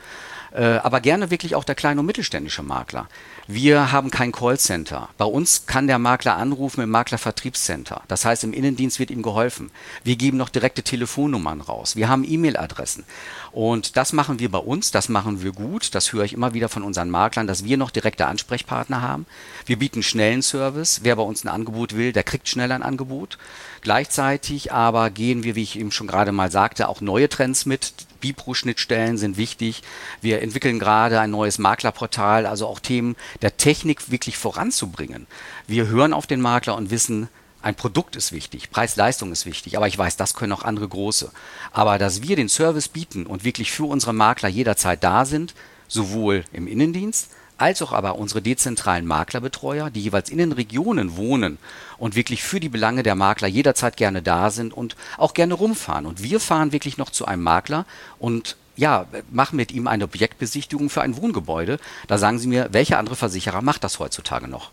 Äh, 0.54 0.64
aber 0.64 1.02
gerne 1.02 1.30
wirklich 1.30 1.56
auch 1.56 1.66
der 1.66 1.76
kleine 1.76 2.00
und 2.00 2.06
mittelständische 2.06 2.64
Makler. 2.64 3.10
Wir 3.48 3.92
haben 3.92 4.12
kein 4.12 4.32
Callcenter. 4.32 5.10
Bei 5.18 5.26
uns 5.26 5.66
kann 5.66 5.88
der 5.88 6.00
Makler 6.00 6.38
anrufen 6.38 6.82
im 6.82 6.90
Maklervertriebscenter. 6.90 8.02
Das 8.08 8.24
heißt, 8.24 8.44
im 8.46 8.54
Innendienst 8.54 9.00
wird 9.00 9.12
ihm 9.12 9.24
geholfen. 9.24 9.72
Wir 10.04 10.16
geben 10.16 10.38
noch 10.38 10.50
direkte 10.50 10.84
Telefonnummern 10.84 11.60
raus. 11.60 11.98
Wir 11.98 12.08
haben 12.08 12.26
E-Mail-Adressen. 12.26 13.04
Und 13.52 13.98
das 13.98 14.14
machen 14.14 14.40
wir 14.40 14.50
bei 14.50 14.60
uns, 14.60 14.92
das 14.92 15.10
machen 15.10 15.44
wir 15.44 15.52
gut. 15.52 15.94
Das 15.94 16.14
höre 16.14 16.24
ich 16.24 16.34
immer 16.34 16.54
wieder 16.54 16.70
von 16.70 16.84
unseren 16.84 17.10
Maklern, 17.10 17.48
dass 17.48 17.66
wir 17.66 17.76
noch 17.76 17.92
direkte 17.92 18.28
Ansprechpartner 18.28 19.02
haben. 19.02 19.26
Wir 19.66 19.78
bieten 19.78 20.04
schnellen 20.04 20.42
Service. 20.42 21.02
Wer 21.04 21.18
bei 21.18 21.24
uns 21.24 21.44
ein 21.44 21.50
Angebot 21.50 21.96
will, 21.96 22.14
der 22.14 22.24
kriegt 22.24 22.48
schnell 22.48 22.72
ein 22.72 22.84
Angebot. 22.84 23.38
Gleichzeitig 23.82 24.72
aber 24.72 25.10
gehen 25.10 25.44
wir, 25.44 25.56
wie 25.56 25.64
ich 25.64 25.78
eben 25.78 25.92
schon 25.92 26.08
gerade 26.08 26.32
mal 26.32 26.50
sagte, 26.50 26.88
auch 26.88 27.02
neue 27.02 27.28
Trends 27.28 27.66
mit. 27.66 27.94
Bipro-Schnittstellen 28.22 29.18
sind 29.18 29.36
wichtig. 29.36 29.82
Wir 30.22 30.42
entwickeln 30.42 30.80
gerade 30.80 31.20
ein 31.20 31.32
neues 31.32 31.58
Maklerportal, 31.58 32.46
also 32.46 32.68
auch 32.68 32.80
Themen 32.80 33.16
der 33.42 33.58
Technik 33.58 34.12
wirklich 34.12 34.38
voranzubringen. 34.38 35.28
Wir 35.68 35.88
hören 35.88 36.14
auf 36.14 36.28
den 36.28 36.40
Makler 36.40 36.76
und 36.78 36.92
wissen, 36.92 37.30
ein 37.62 37.76
Produkt 37.76 38.16
ist 38.16 38.32
wichtig, 38.32 38.72
Preis-Leistung 38.72 39.32
ist 39.32 39.46
wichtig, 39.46 39.78
aber 39.78 39.88
ich 39.88 39.98
weiß, 39.98 40.18
das 40.18 40.34
können 40.34 40.54
auch 40.54 40.64
andere 40.64 40.88
große. 40.88 41.32
Aber 41.72 41.98
dass 41.98 42.22
wir 42.24 42.36
den 42.36 42.50
Service 42.50 42.88
bieten 42.88 43.26
und 43.26 43.44
wirklich 43.44 43.72
für 43.72 43.86
unsere 43.86 44.14
Makler 44.14 44.50
jederzeit 44.50 45.04
da 45.04 45.26
sind, 45.26 45.54
sowohl 45.88 46.46
im 46.54 46.68
Innendienst 46.68 47.30
als 47.62 47.82
auch 47.84 47.92
aber 47.92 48.16
unsere 48.16 48.42
dezentralen 48.42 49.06
Maklerbetreuer, 49.06 49.92
die 49.92 50.02
jeweils 50.02 50.32
in 50.32 50.40
den 50.40 50.52
Regionen 50.52 51.16
wohnen 51.16 51.60
und 52.00 52.16
wirklich 52.16 52.42
für 52.42 52.60
die 52.60 52.70
Belange 52.70 53.04
der 53.04 53.14
Makler 53.14 53.48
jederzeit 53.48 53.98
gerne 53.98 54.24
da 54.24 54.50
sind 54.50 54.74
und 54.74 54.96
auch 55.18 55.36
gerne 55.36 55.54
rumfahren. 55.54 56.08
Und 56.08 56.24
wir 56.24 56.40
fahren 56.40 56.72
wirklich 56.72 56.98
noch 56.98 57.12
zu 57.12 57.26
einem 57.26 57.44
Makler 57.44 57.86
und 58.18 58.58
ja, 58.78 59.06
machen 59.30 59.58
mit 59.58 59.72
ihm 59.72 59.88
eine 59.88 60.06
Objektbesichtigung 60.06 60.90
für 60.90 61.04
ein 61.04 61.18
Wohngebäude. 61.18 61.78
Da 62.08 62.18
sagen 62.18 62.40
Sie 62.40 62.48
mir, 62.48 62.70
welcher 62.72 62.98
andere 62.98 63.16
Versicherer 63.16 63.62
macht 63.62 63.84
das 63.84 64.00
heutzutage 64.00 64.48
noch? 64.48 64.72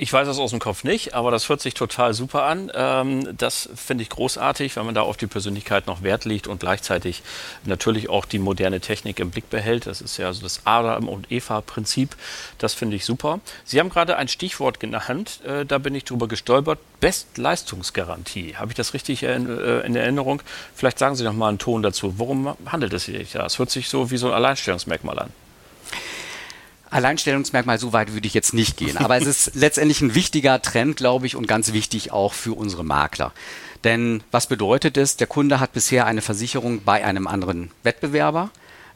Ich 0.00 0.12
weiß 0.12 0.28
das 0.28 0.38
aus 0.38 0.50
dem 0.50 0.60
Kopf 0.60 0.84
nicht, 0.84 1.14
aber 1.14 1.32
das 1.32 1.48
hört 1.48 1.60
sich 1.60 1.74
total 1.74 2.14
super 2.14 2.44
an. 2.44 2.70
Ähm, 2.72 3.36
das 3.36 3.68
finde 3.74 4.02
ich 4.02 4.10
großartig, 4.10 4.76
wenn 4.76 4.86
man 4.86 4.94
da 4.94 5.02
auf 5.02 5.16
die 5.16 5.26
Persönlichkeit 5.26 5.88
noch 5.88 6.04
Wert 6.04 6.24
legt 6.24 6.46
und 6.46 6.60
gleichzeitig 6.60 7.24
natürlich 7.64 8.08
auch 8.08 8.24
die 8.24 8.38
moderne 8.38 8.78
Technik 8.78 9.18
im 9.18 9.30
Blick 9.30 9.50
behält. 9.50 9.86
Das 9.86 10.00
ist 10.00 10.16
ja 10.16 10.32
so 10.32 10.42
das 10.42 10.60
Adam- 10.64 11.08
und 11.08 11.32
Eva-Prinzip. 11.32 12.14
Das 12.58 12.74
finde 12.74 12.94
ich 12.94 13.04
super. 13.04 13.40
Sie 13.64 13.80
haben 13.80 13.88
gerade 13.88 14.16
ein 14.16 14.28
Stichwort 14.28 14.78
genannt, 14.78 15.40
äh, 15.44 15.66
da 15.66 15.78
bin 15.78 15.96
ich 15.96 16.04
drüber 16.04 16.28
gestolpert. 16.28 16.78
Bestleistungsgarantie. 17.00 18.54
Habe 18.56 18.70
ich 18.70 18.76
das 18.76 18.94
richtig 18.94 19.24
in, 19.24 19.48
äh, 19.50 19.80
in 19.80 19.96
Erinnerung? 19.96 20.42
Vielleicht 20.76 21.00
sagen 21.00 21.16
Sie 21.16 21.24
noch 21.24 21.32
mal 21.32 21.48
einen 21.48 21.58
Ton 21.58 21.82
dazu. 21.82 22.20
Worum 22.20 22.56
handelt 22.66 22.92
es 22.92 23.06
sich 23.06 23.32
da? 23.32 23.46
Es 23.46 23.58
hört 23.58 23.70
sich 23.70 23.88
so 23.88 24.12
wie 24.12 24.16
so 24.16 24.28
ein 24.28 24.34
Alleinstellungsmerkmal 24.34 25.18
an. 25.18 25.32
Alleinstellungsmerkmal, 26.90 27.78
so 27.78 27.92
weit 27.92 28.12
würde 28.12 28.26
ich 28.26 28.34
jetzt 28.34 28.54
nicht 28.54 28.76
gehen. 28.76 28.96
Aber 28.96 29.16
es 29.16 29.26
ist 29.26 29.50
letztendlich 29.54 30.00
ein 30.00 30.14
wichtiger 30.14 30.60
Trend, 30.62 30.96
glaube 30.96 31.26
ich, 31.26 31.36
und 31.36 31.46
ganz 31.46 31.72
wichtig 31.72 32.12
auch 32.12 32.32
für 32.32 32.56
unsere 32.56 32.84
Makler. 32.84 33.32
Denn 33.84 34.22
was 34.30 34.46
bedeutet 34.46 34.96
es? 34.96 35.16
Der 35.16 35.26
Kunde 35.26 35.60
hat 35.60 35.72
bisher 35.72 36.06
eine 36.06 36.22
Versicherung 36.22 36.82
bei 36.84 37.04
einem 37.04 37.26
anderen 37.26 37.70
Wettbewerber. 37.82 38.50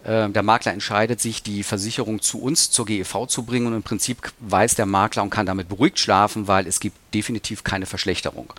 Äh, 0.04 0.28
der 0.30 0.42
Makler 0.42 0.72
entscheidet 0.72 1.20
sich, 1.20 1.42
die 1.42 1.62
Versicherung 1.62 2.20
zu 2.20 2.40
uns, 2.40 2.70
zur 2.70 2.86
GEV 2.86 3.26
zu 3.28 3.44
bringen 3.44 3.68
und 3.68 3.74
im 3.74 3.82
Prinzip 3.82 4.32
weiß 4.40 4.74
der 4.74 4.86
Makler 4.86 5.22
und 5.22 5.30
kann 5.30 5.46
damit 5.46 5.68
beruhigt 5.68 5.98
schlafen, 5.98 6.48
weil 6.48 6.66
es 6.66 6.80
gibt 6.80 6.96
definitiv 7.14 7.62
keine 7.62 7.86
Verschlechterung. 7.86 8.52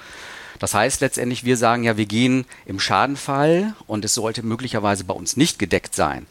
Das 0.60 0.74
heißt 0.74 1.02
letztendlich, 1.02 1.44
wir 1.44 1.58
sagen 1.58 1.84
ja, 1.84 1.98
wir 1.98 2.06
gehen 2.06 2.46
im 2.66 2.80
Schadenfall 2.80 3.74
und 3.86 4.06
es 4.06 4.14
sollte 4.14 4.44
möglicherweise 4.44 5.04
bei 5.04 5.14
uns 5.14 5.36
nicht 5.36 5.60
gedeckt 5.60 5.94
sein 5.94 6.26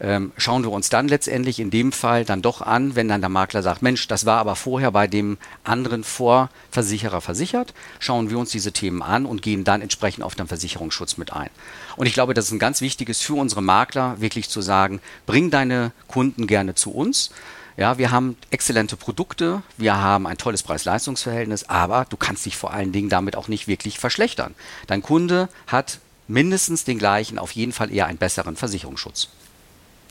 ähm, 0.00 0.32
schauen 0.36 0.62
wir 0.62 0.70
uns 0.70 0.90
dann 0.90 1.08
letztendlich 1.08 1.58
in 1.58 1.70
dem 1.70 1.92
Fall 1.92 2.24
dann 2.24 2.42
doch 2.42 2.62
an, 2.62 2.94
wenn 2.94 3.08
dann 3.08 3.20
der 3.20 3.30
Makler 3.30 3.62
sagt, 3.62 3.82
Mensch, 3.82 4.06
das 4.06 4.26
war 4.26 4.38
aber 4.38 4.54
vorher 4.54 4.92
bei 4.92 5.06
dem 5.06 5.38
anderen 5.64 6.04
Vorversicherer 6.04 7.20
versichert, 7.20 7.74
schauen 7.98 8.30
wir 8.30 8.38
uns 8.38 8.50
diese 8.50 8.72
Themen 8.72 9.02
an 9.02 9.26
und 9.26 9.42
gehen 9.42 9.64
dann 9.64 9.82
entsprechend 9.82 10.24
auf 10.24 10.34
den 10.34 10.46
Versicherungsschutz 10.46 11.16
mit 11.16 11.32
ein. 11.32 11.50
Und 11.96 12.06
ich 12.06 12.14
glaube, 12.14 12.34
das 12.34 12.46
ist 12.46 12.52
ein 12.52 12.60
ganz 12.60 12.80
wichtiges 12.80 13.20
für 13.20 13.34
unsere 13.34 13.62
Makler, 13.62 14.20
wirklich 14.20 14.48
zu 14.48 14.60
sagen, 14.60 15.00
bring 15.26 15.50
deine 15.50 15.92
Kunden 16.06 16.46
gerne 16.46 16.74
zu 16.74 16.92
uns. 16.92 17.30
Ja, 17.76 17.96
wir 17.96 18.10
haben 18.10 18.36
exzellente 18.50 18.96
Produkte, 18.96 19.62
wir 19.76 19.96
haben 19.96 20.26
ein 20.26 20.36
tolles 20.36 20.64
Preis-Leistungs-Verhältnis, 20.64 21.68
aber 21.68 22.06
du 22.08 22.16
kannst 22.16 22.44
dich 22.44 22.56
vor 22.56 22.72
allen 22.72 22.90
Dingen 22.90 23.08
damit 23.08 23.36
auch 23.36 23.46
nicht 23.46 23.68
wirklich 23.68 24.00
verschlechtern. 24.00 24.54
Dein 24.88 25.00
Kunde 25.00 25.48
hat 25.68 26.00
mindestens 26.26 26.84
den 26.84 26.98
gleichen, 26.98 27.38
auf 27.38 27.52
jeden 27.52 27.72
Fall 27.72 27.92
eher 27.92 28.06
einen 28.06 28.18
besseren 28.18 28.56
Versicherungsschutz. 28.56 29.28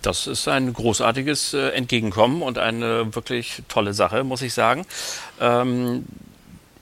Das 0.01 0.27
ist 0.27 0.47
ein 0.47 0.73
großartiges 0.73 1.53
äh, 1.53 1.69
Entgegenkommen 1.69 2.41
und 2.41 2.57
eine 2.57 3.15
wirklich 3.15 3.63
tolle 3.67 3.93
Sache, 3.93 4.23
muss 4.23 4.41
ich 4.41 4.53
sagen. 4.53 4.86
Ähm, 5.39 6.05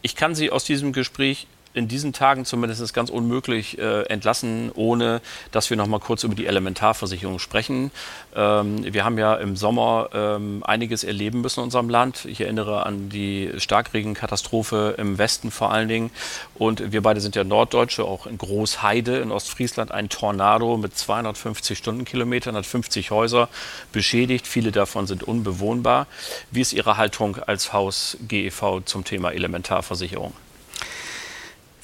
ich 0.02 0.16
kann 0.16 0.36
Sie 0.36 0.52
aus 0.52 0.64
diesem 0.64 0.94
Gespräch 0.94 1.48
in 1.76 1.88
diesen 1.90 2.14
Tagen 2.14 2.46
zumindest 2.46 2.94
ganz 2.94 3.10
unmöglich 3.10 3.78
äh, 3.78 4.04
entlassen, 4.04 4.72
ohne 4.74 5.22
dass 5.52 5.70
wir 5.70 5.78
noch 5.78 5.88
mal 5.88 6.00
kurz 6.00 6.24
über 6.24 6.34
die 6.34 6.48
Elementarversicherung 6.48 7.38
sprechen. 7.38 7.92
Ähm, 8.34 8.94
wir 8.94 9.04
haben 9.04 9.18
ja 9.18 9.36
im 9.36 9.58
Sommer 9.58 10.10
ähm, 10.14 10.64
einiges 10.66 11.04
erleben 11.04 11.42
müssen 11.42 11.60
in 11.60 11.66
unserem 11.66 11.90
Land. 11.90 12.26
Ich 12.26 12.40
erinnere 12.40 12.86
an 12.86 13.10
die 13.10 13.52
Starkregenkatastrophe 13.58 14.96
im 14.98 15.18
Westen 15.18 15.52
vor 15.52 15.72
allen 15.72 15.90
Dingen. 15.90 16.12
Und 16.56 16.94
wir 16.94 17.04
beide 17.04 17.20
sind 17.20 17.36
ja 17.36 17.44
Norddeutsche, 17.44 18.06
auch 18.06 18.26
in 18.26 18.38
Großheide 18.38 19.18
in 19.18 19.32
Ostfriesland 19.32 19.92
ein 19.92 20.08
Tornado 20.08 20.78
mit 20.78 20.98
250 20.98 21.78
Stundenkilometern, 21.78 22.56
hat 22.56 22.66
50 22.66 23.12
Häuser 23.12 23.50
beschädigt. 23.92 24.48
Viele 24.48 24.72
davon 24.72 25.08
sind 25.08 25.24
unbewohnbar. 25.24 26.08
Wie 26.52 26.62
ist 26.62 26.72
Ihre 26.72 26.96
Haltung 26.96 27.38
als 27.38 27.74
Haus 27.74 28.18
GEV 28.28 28.82
zum 28.86 29.04
Thema 29.04 29.32
Elementarversicherung? 29.32 30.34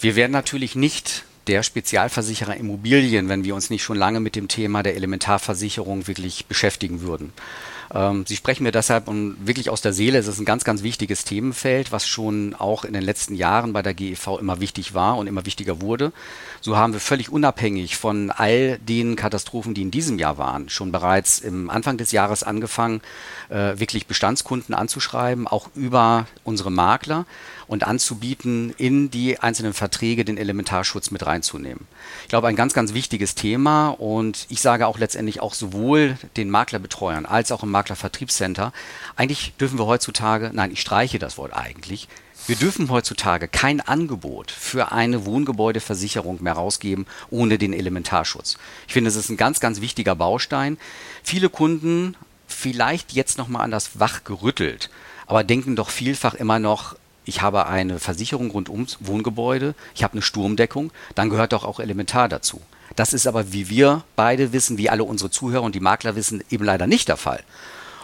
Wir 0.02 0.16
werden 0.16 0.32
natürlich 0.32 0.76
nicht 0.76 1.26
der 1.46 1.62
Spezialversicherer 1.62 2.56
Immobilien, 2.58 3.30
wenn 3.30 3.44
wir 3.44 3.54
uns 3.54 3.70
nicht 3.70 3.84
schon 3.84 3.98
lange 3.98 4.20
mit 4.20 4.36
dem 4.36 4.48
Thema 4.48 4.82
der 4.82 4.96
Elementarversicherung 4.96 6.08
wirklich 6.08 6.48
beschäftigen 6.48 7.02
würden. 7.02 7.32
Ähm, 7.94 8.26
Sie 8.28 8.36
sprechen 8.36 8.64
mir 8.64 8.72
deshalb 8.72 9.08
und 9.08 9.36
wirklich 9.46 9.70
aus 9.70 9.82
der 9.82 9.94
Seele. 9.94 10.18
Es 10.18 10.28
ist 10.28 10.40
ein 10.40 10.46
ganz, 10.46 10.64
ganz 10.64 10.84
wichtiges 10.84 11.24
Themenfeld, 11.26 11.92
was 11.92 12.08
schon 12.08 12.56
auch 12.56 12.86
in 12.86 12.94
den 12.94 13.04
letzten 13.04 13.36
Jahren 13.36 13.74
bei 13.74 13.82
der 13.82 13.94
GEV 13.94 14.40
immer 14.40 14.60
wichtig 14.60 14.94
war 14.94 15.18
und 15.18 15.28
immer 15.28 15.46
wichtiger 15.46 15.82
wurde. 15.82 16.12
So 16.62 16.78
haben 16.78 16.94
wir 16.94 17.00
völlig 17.00 17.30
unabhängig 17.30 17.98
von 17.98 18.32
all 18.32 18.78
den 18.80 19.16
Katastrophen, 19.16 19.74
die 19.74 19.82
in 19.82 19.92
diesem 19.92 20.20
Jahr 20.20 20.38
waren, 20.38 20.70
schon 20.70 20.92
bereits 20.92 21.40
im 21.40 21.70
Anfang 21.70 21.98
des 21.98 22.12
Jahres 22.12 22.44
angefangen, 22.44 23.02
äh, 23.50 23.80
wirklich 23.80 24.08
Bestandskunden 24.08 24.76
anzuschreiben, 24.76 25.48
auch 25.48 25.70
über 25.76 26.28
unsere 26.44 26.72
Makler 26.72 27.26
und 27.72 27.88
anzubieten, 27.88 28.74
in 28.78 29.10
die 29.12 29.40
einzelnen 29.40 29.74
Verträge 29.74 30.26
den 30.26 30.38
Elementarschutz 30.38 31.10
mit 31.10 31.26
reinzunehmen. 31.26 31.88
Ich 32.24 32.28
glaube, 32.28 32.48
ein 32.48 32.58
ganz, 32.58 32.74
ganz 32.74 32.94
wichtiges 32.94 33.34
Thema 33.34 33.90
und 33.90 34.46
ich 34.50 34.62
sage 34.62 34.88
auch 34.88 35.00
letztendlich 35.00 35.40
auch 35.40 35.54
sowohl 35.54 36.18
den 36.36 36.50
Maklerbetreuern 36.50 37.26
als 37.26 37.52
auch 37.52 37.64
im 37.64 37.72
Maklervertriebscenter, 37.82 38.72
eigentlich 39.16 39.54
dürfen 39.60 39.80
wir 39.80 39.88
heutzutage, 39.88 40.52
nein, 40.54 40.72
ich 40.72 40.82
streiche 40.82 41.18
das 41.18 41.38
Wort 41.38 41.54
eigentlich, 41.54 42.08
wir 42.48 42.56
dürfen 42.56 42.90
heutzutage 42.90 43.48
kein 43.48 43.82
Angebot 43.82 44.50
für 44.52 44.92
eine 44.92 45.26
Wohngebäudeversicherung 45.26 46.42
mehr 46.42 46.54
rausgeben 46.54 47.06
ohne 47.30 47.58
den 47.58 47.74
Elementarschutz. 47.74 48.58
Ich 48.88 48.94
finde, 48.94 49.10
es 49.10 49.16
ist 49.16 49.30
ein 49.30 49.38
ganz, 49.38 49.60
ganz 49.60 49.80
wichtiger 49.80 50.16
Baustein. 50.16 50.78
Viele 51.24 51.50
Kunden 51.50 52.16
vielleicht 52.48 53.14
jetzt 53.14 53.38
nochmal 53.38 53.64
an 53.64 53.72
das 53.72 54.00
Wach 54.00 54.24
gerüttelt, 54.24 54.90
aber 55.28 55.44
denken 55.44 55.76
doch 55.76 55.90
vielfach 55.90 56.34
immer 56.34 56.60
noch, 56.60 56.96
ich 57.26 57.42
habe 57.42 57.68
eine 57.68 58.00
Versicherung 58.00 58.50
rund 58.52 58.70
ums 58.70 58.98
Wohngebäude, 59.00 59.76
ich 59.94 60.04
habe 60.04 60.14
eine 60.14 60.22
Sturmdeckung, 60.24 60.92
dann 61.14 61.30
gehört 61.30 61.54
doch 61.54 61.64
auch 61.64 61.80
elementar 61.80 62.28
dazu. 62.28 62.62
Das 62.96 63.14
ist 63.14 63.28
aber, 63.28 63.54
wie 63.54 63.70
wir 63.70 64.04
beide 64.16 64.52
wissen, 64.52 64.78
wie 64.78 64.90
alle 64.90 65.04
unsere 65.04 65.32
Zuhörer 65.32 65.64
und 65.64 65.76
die 65.76 65.80
Makler 65.80 66.16
wissen, 66.16 66.44
eben 66.50 66.66
leider 66.66 66.88
nicht 66.88 67.08
der 67.08 67.18
Fall. 67.18 67.44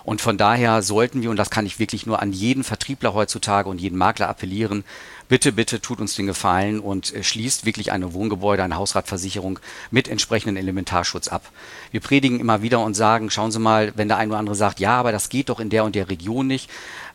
Und 0.08 0.22
von 0.22 0.38
daher 0.38 0.84
sollten 0.84 1.22
wir, 1.22 1.30
und 1.30 1.36
das 1.36 1.50
kann 1.50 1.66
ich 1.66 1.80
wirklich 1.80 2.06
nur 2.06 2.22
an 2.22 2.32
jeden 2.32 2.64
Vertriebler 2.64 3.14
heutzutage 3.14 3.68
und 3.68 3.82
jeden 3.82 3.98
Makler 3.98 4.30
appellieren, 4.30 4.86
bitte, 5.28 5.52
bitte 5.52 5.82
tut 5.82 6.00
uns 6.00 6.16
den 6.16 6.28
Gefallen 6.28 6.80
und 6.80 7.14
äh, 7.14 7.26
schließt 7.26 7.66
wirklich 7.66 7.92
eine 7.92 8.14
Wohngebäude, 8.14 8.64
eine 8.64 8.78
Hausratversicherung 8.78 9.60
mit 9.92 10.08
entsprechendem 10.08 10.56
Elementarschutz 10.64 11.28
ab. 11.28 11.52
Wir 11.92 12.00
predigen 12.00 12.40
immer 12.40 12.62
wieder 12.62 12.80
und 12.80 12.94
sagen, 12.94 13.30
schauen 13.30 13.52
Sie 13.52 13.60
mal, 13.60 13.92
wenn 13.98 14.08
der 14.08 14.16
ein 14.16 14.30
oder 14.30 14.40
andere 14.40 14.56
sagt, 14.56 14.80
ja, 14.80 14.98
aber 14.98 15.12
das 15.12 15.28
geht 15.28 15.50
doch 15.50 15.60
in 15.60 15.70
der 15.70 15.84
und 15.84 15.94
der 15.94 16.08
Region 16.08 16.48
nicht. 16.48 16.70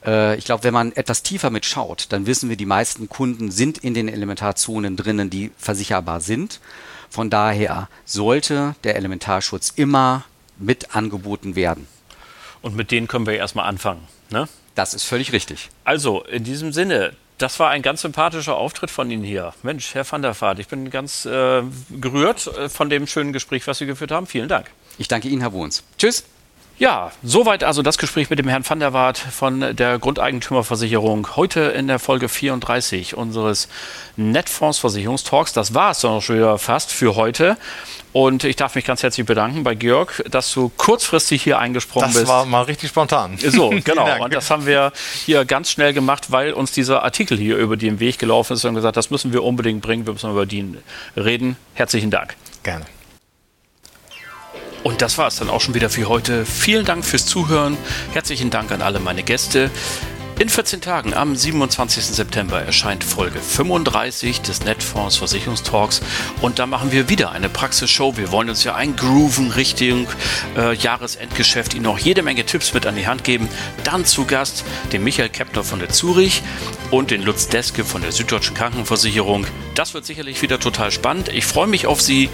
Äh, 0.05 0.37
ich 0.37 0.45
glaube, 0.45 0.65
wenn 0.65 0.75
man 0.75 0.93
etwas 0.93 1.23
tiefer 1.23 1.49
mitschaut, 1.49 2.09
dann 2.11 2.27
wissen 2.27 2.51
wir, 2.51 2.59
die 2.59 2.67
meisten 2.67 3.09
Kunden 3.09 3.51
sind 3.51 3.79
in 3.79 3.95
den 3.95 4.09
Elementarzonen 4.09 4.99
drinnen, 4.99 5.31
die 5.31 5.51
versicherbar 5.57 6.21
sind. 6.21 6.61
Von 7.09 7.31
daher 7.31 7.89
sollte 8.05 8.75
der 8.85 8.97
Elementarschutz 8.97 9.73
immer 9.77 10.25
mit 10.59 10.95
angeboten 10.95 11.57
werden. 11.57 11.87
Und 12.63 12.77
mit 12.77 12.91
denen 12.91 13.09
können 13.09 13.27
wir 13.27 13.35
erstmal 13.35 13.67
anfangen. 13.67 14.07
Ne? 14.31 14.49
Das 14.75 14.95
ist 14.95 15.05
völlig 15.05 15.33
richtig. 15.33 15.69
Also, 15.85 16.23
in 16.25 16.45
diesem 16.45 16.73
Sinne, 16.73 17.13
das 17.39 17.59
war 17.59 17.71
ein 17.71 17.83
ganz 17.83 18.03
sympathischer 18.03 18.57
Auftritt 18.57 18.91
von 18.91 19.11
Ihnen 19.11 19.25
hier. 19.25 19.53
Mensch, 19.63 19.95
Herr 19.95 20.11
van 20.11 20.23
der 20.23 20.41
Vaart, 20.41 20.61
ich 20.61 20.69
bin 20.69 20.91
ganz 20.91 21.27
äh, 21.27 21.63
gerührt 21.91 22.47
äh, 22.47 22.69
von 22.69 22.89
dem 22.89 23.07
schönen 23.07 23.33
Gespräch, 23.33 23.67
was 23.67 23.79
Sie 23.79 23.87
geführt 23.87 24.13
haben. 24.13 24.27
Vielen 24.27 24.49
Dank. 24.49 24.71
Ich 24.99 25.09
danke 25.09 25.29
Ihnen, 25.29 25.41
Herr 25.41 25.53
Wohns. 25.53 25.83
Tschüss. 25.99 26.25
Ja, 26.79 27.13
soweit 27.23 27.63
also 27.65 27.83
das 27.83 27.99
Gespräch 27.99 28.31
mit 28.31 28.39
dem 28.39 28.49
Herrn 28.49 28.69
van 28.69 28.81
der 28.81 28.93
Waart 28.93 29.19
von 29.19 29.77
der 29.77 29.99
Grundeigentümerversicherung. 29.99 31.37
Heute 31.37 31.61
in 31.61 31.87
der 31.87 31.99
Folge 31.99 32.29
34 32.29 33.17
unseres 33.17 33.69
Netfondsversicherungstalks. 34.17 35.53
Das 35.53 35.75
war 35.75 35.93
es 35.93 36.01
dann 36.01 36.13
auch 36.13 36.23
schon 36.23 36.37
wieder 36.37 36.59
fast 36.59 36.91
für 36.91 37.15
heute. 37.15 37.57
Und 38.13 38.45
ich 38.45 38.57
darf 38.57 38.75
mich 38.75 38.85
ganz 38.85 39.03
herzlich 39.03 39.27
bedanken 39.27 39.65
bei 39.65 39.75
Georg, 39.75 40.25
dass 40.31 40.53
du 40.53 40.71
kurzfristig 40.77 41.43
hier 41.43 41.59
eingesprungen 41.59 42.09
das 42.09 42.15
bist. 42.15 42.25
Das 42.25 42.35
war 42.35 42.45
mal 42.47 42.63
richtig 42.63 42.91
spontan. 42.91 43.39
So, 43.39 43.71
genau. 43.85 44.25
Und 44.25 44.35
das 44.35 44.51
haben 44.51 44.67
wir 44.67 44.93
hier 45.25 45.45
ganz 45.45 45.71
schnell 45.71 45.93
gemacht, 45.93 46.31
weil 46.31 46.53
uns 46.53 46.73
dieser 46.73 47.05
Artikel 47.05 47.39
hier 47.39 47.57
über 47.57 47.77
den 47.77 48.01
Weg 48.01 48.19
gelaufen 48.19 48.55
ist 48.55 48.65
und 48.65 48.75
gesagt, 48.75 48.97
das 48.97 49.11
müssen 49.11 49.33
wir 49.33 49.45
unbedingt 49.45 49.83
bringen, 49.83 50.07
wir 50.07 50.13
müssen 50.13 50.31
über 50.31 50.47
den 50.47 50.79
reden. 51.17 51.57
Herzlichen 51.75 52.11
Dank. 52.11 52.35
Gerne. 52.63 52.85
Und 54.83 55.03
das 55.03 55.19
war 55.19 55.29
es 55.29 55.37
dann 55.37 55.49
auch 55.49 55.61
schon 55.61 55.75
wieder 55.75 55.91
für 55.91 56.09
heute. 56.09 56.45
Vielen 56.45 56.85
Dank 56.85 57.05
fürs 57.05 57.27
Zuhören. 57.27 57.77
Herzlichen 58.13 58.51
Dank 58.51 58.73
an 58.73 58.83
alle 58.83 59.01
meine 59.01 59.23
Gäste. 59.23 59.71
In 60.39 60.49
14 60.49 60.81
Tagen, 60.81 61.15
am 61.15 61.37
27. 61.37 62.05
September, 62.05 62.61
erscheint 62.61 63.05
Folge 63.05 63.39
35 63.39 64.41
des 64.41 64.65
Netfonds 64.65 65.19
Versicherungstalks 65.19 66.01
und 66.41 66.59
da 66.59 66.67
machen 66.67 66.91
wir 66.91 67.09
wieder 67.09 67.31
eine 67.31 67.49
Praxisshow. 67.49 68.17
Wir 68.17 68.33
wollen 68.33 68.49
uns 68.49 68.65
ja 68.65 68.75
eingrooven 68.75 69.53
Richtung 69.53 70.09
äh, 70.57 70.75
Jahresendgeschäft, 70.75 71.75
Ihnen 71.75 71.85
noch 71.85 71.99
jede 71.99 72.23
Menge 72.23 72.45
Tipps 72.45 72.73
mit 72.75 72.87
an 72.87 72.97
die 72.97 73.07
Hand 73.07 73.25
geben. 73.25 73.49
Dann 73.85 74.05
zu 74.05 74.25
Gast 74.25 74.65
den 74.93 75.05
Michael 75.05 75.29
Kepner 75.29 75.63
von 75.63 75.79
der 75.79 75.91
Zurich 75.91 76.43
und 76.91 77.11
den 77.11 77.23
Lutz 77.23 77.49
Deske 77.49 77.85
von 77.85 78.03
der 78.03 78.11
Süddeutschen 78.11 78.57
Krankenversicherung. 78.57 79.47
Das 79.75 79.95
wird 79.95 80.05
sicherlich 80.05 80.43
wieder 80.43 80.59
total 80.59 80.91
spannend. 80.91 81.29
Ich 81.29 81.47
freue 81.47 81.67
mich 81.67 81.87
auf 81.87 82.01
Sie. 82.01 82.29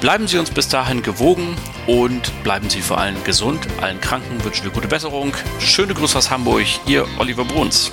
Bleiben 0.00 0.26
Sie 0.26 0.38
uns 0.38 0.50
bis 0.50 0.68
dahin 0.68 1.02
gewogen 1.02 1.56
und 1.86 2.32
bleiben 2.42 2.68
Sie 2.68 2.80
vor 2.82 2.98
allem 2.98 3.22
gesund. 3.24 3.66
Allen 3.80 4.00
Kranken 4.00 4.42
wünschen 4.44 4.64
wir 4.64 4.72
gute 4.72 4.88
Besserung. 4.88 5.32
Schöne 5.60 5.94
Grüße 5.94 6.18
aus 6.18 6.30
Hamburg. 6.30 6.66
Ihr 6.86 7.06
Oliver 7.18 7.41
Bruns. 7.44 7.90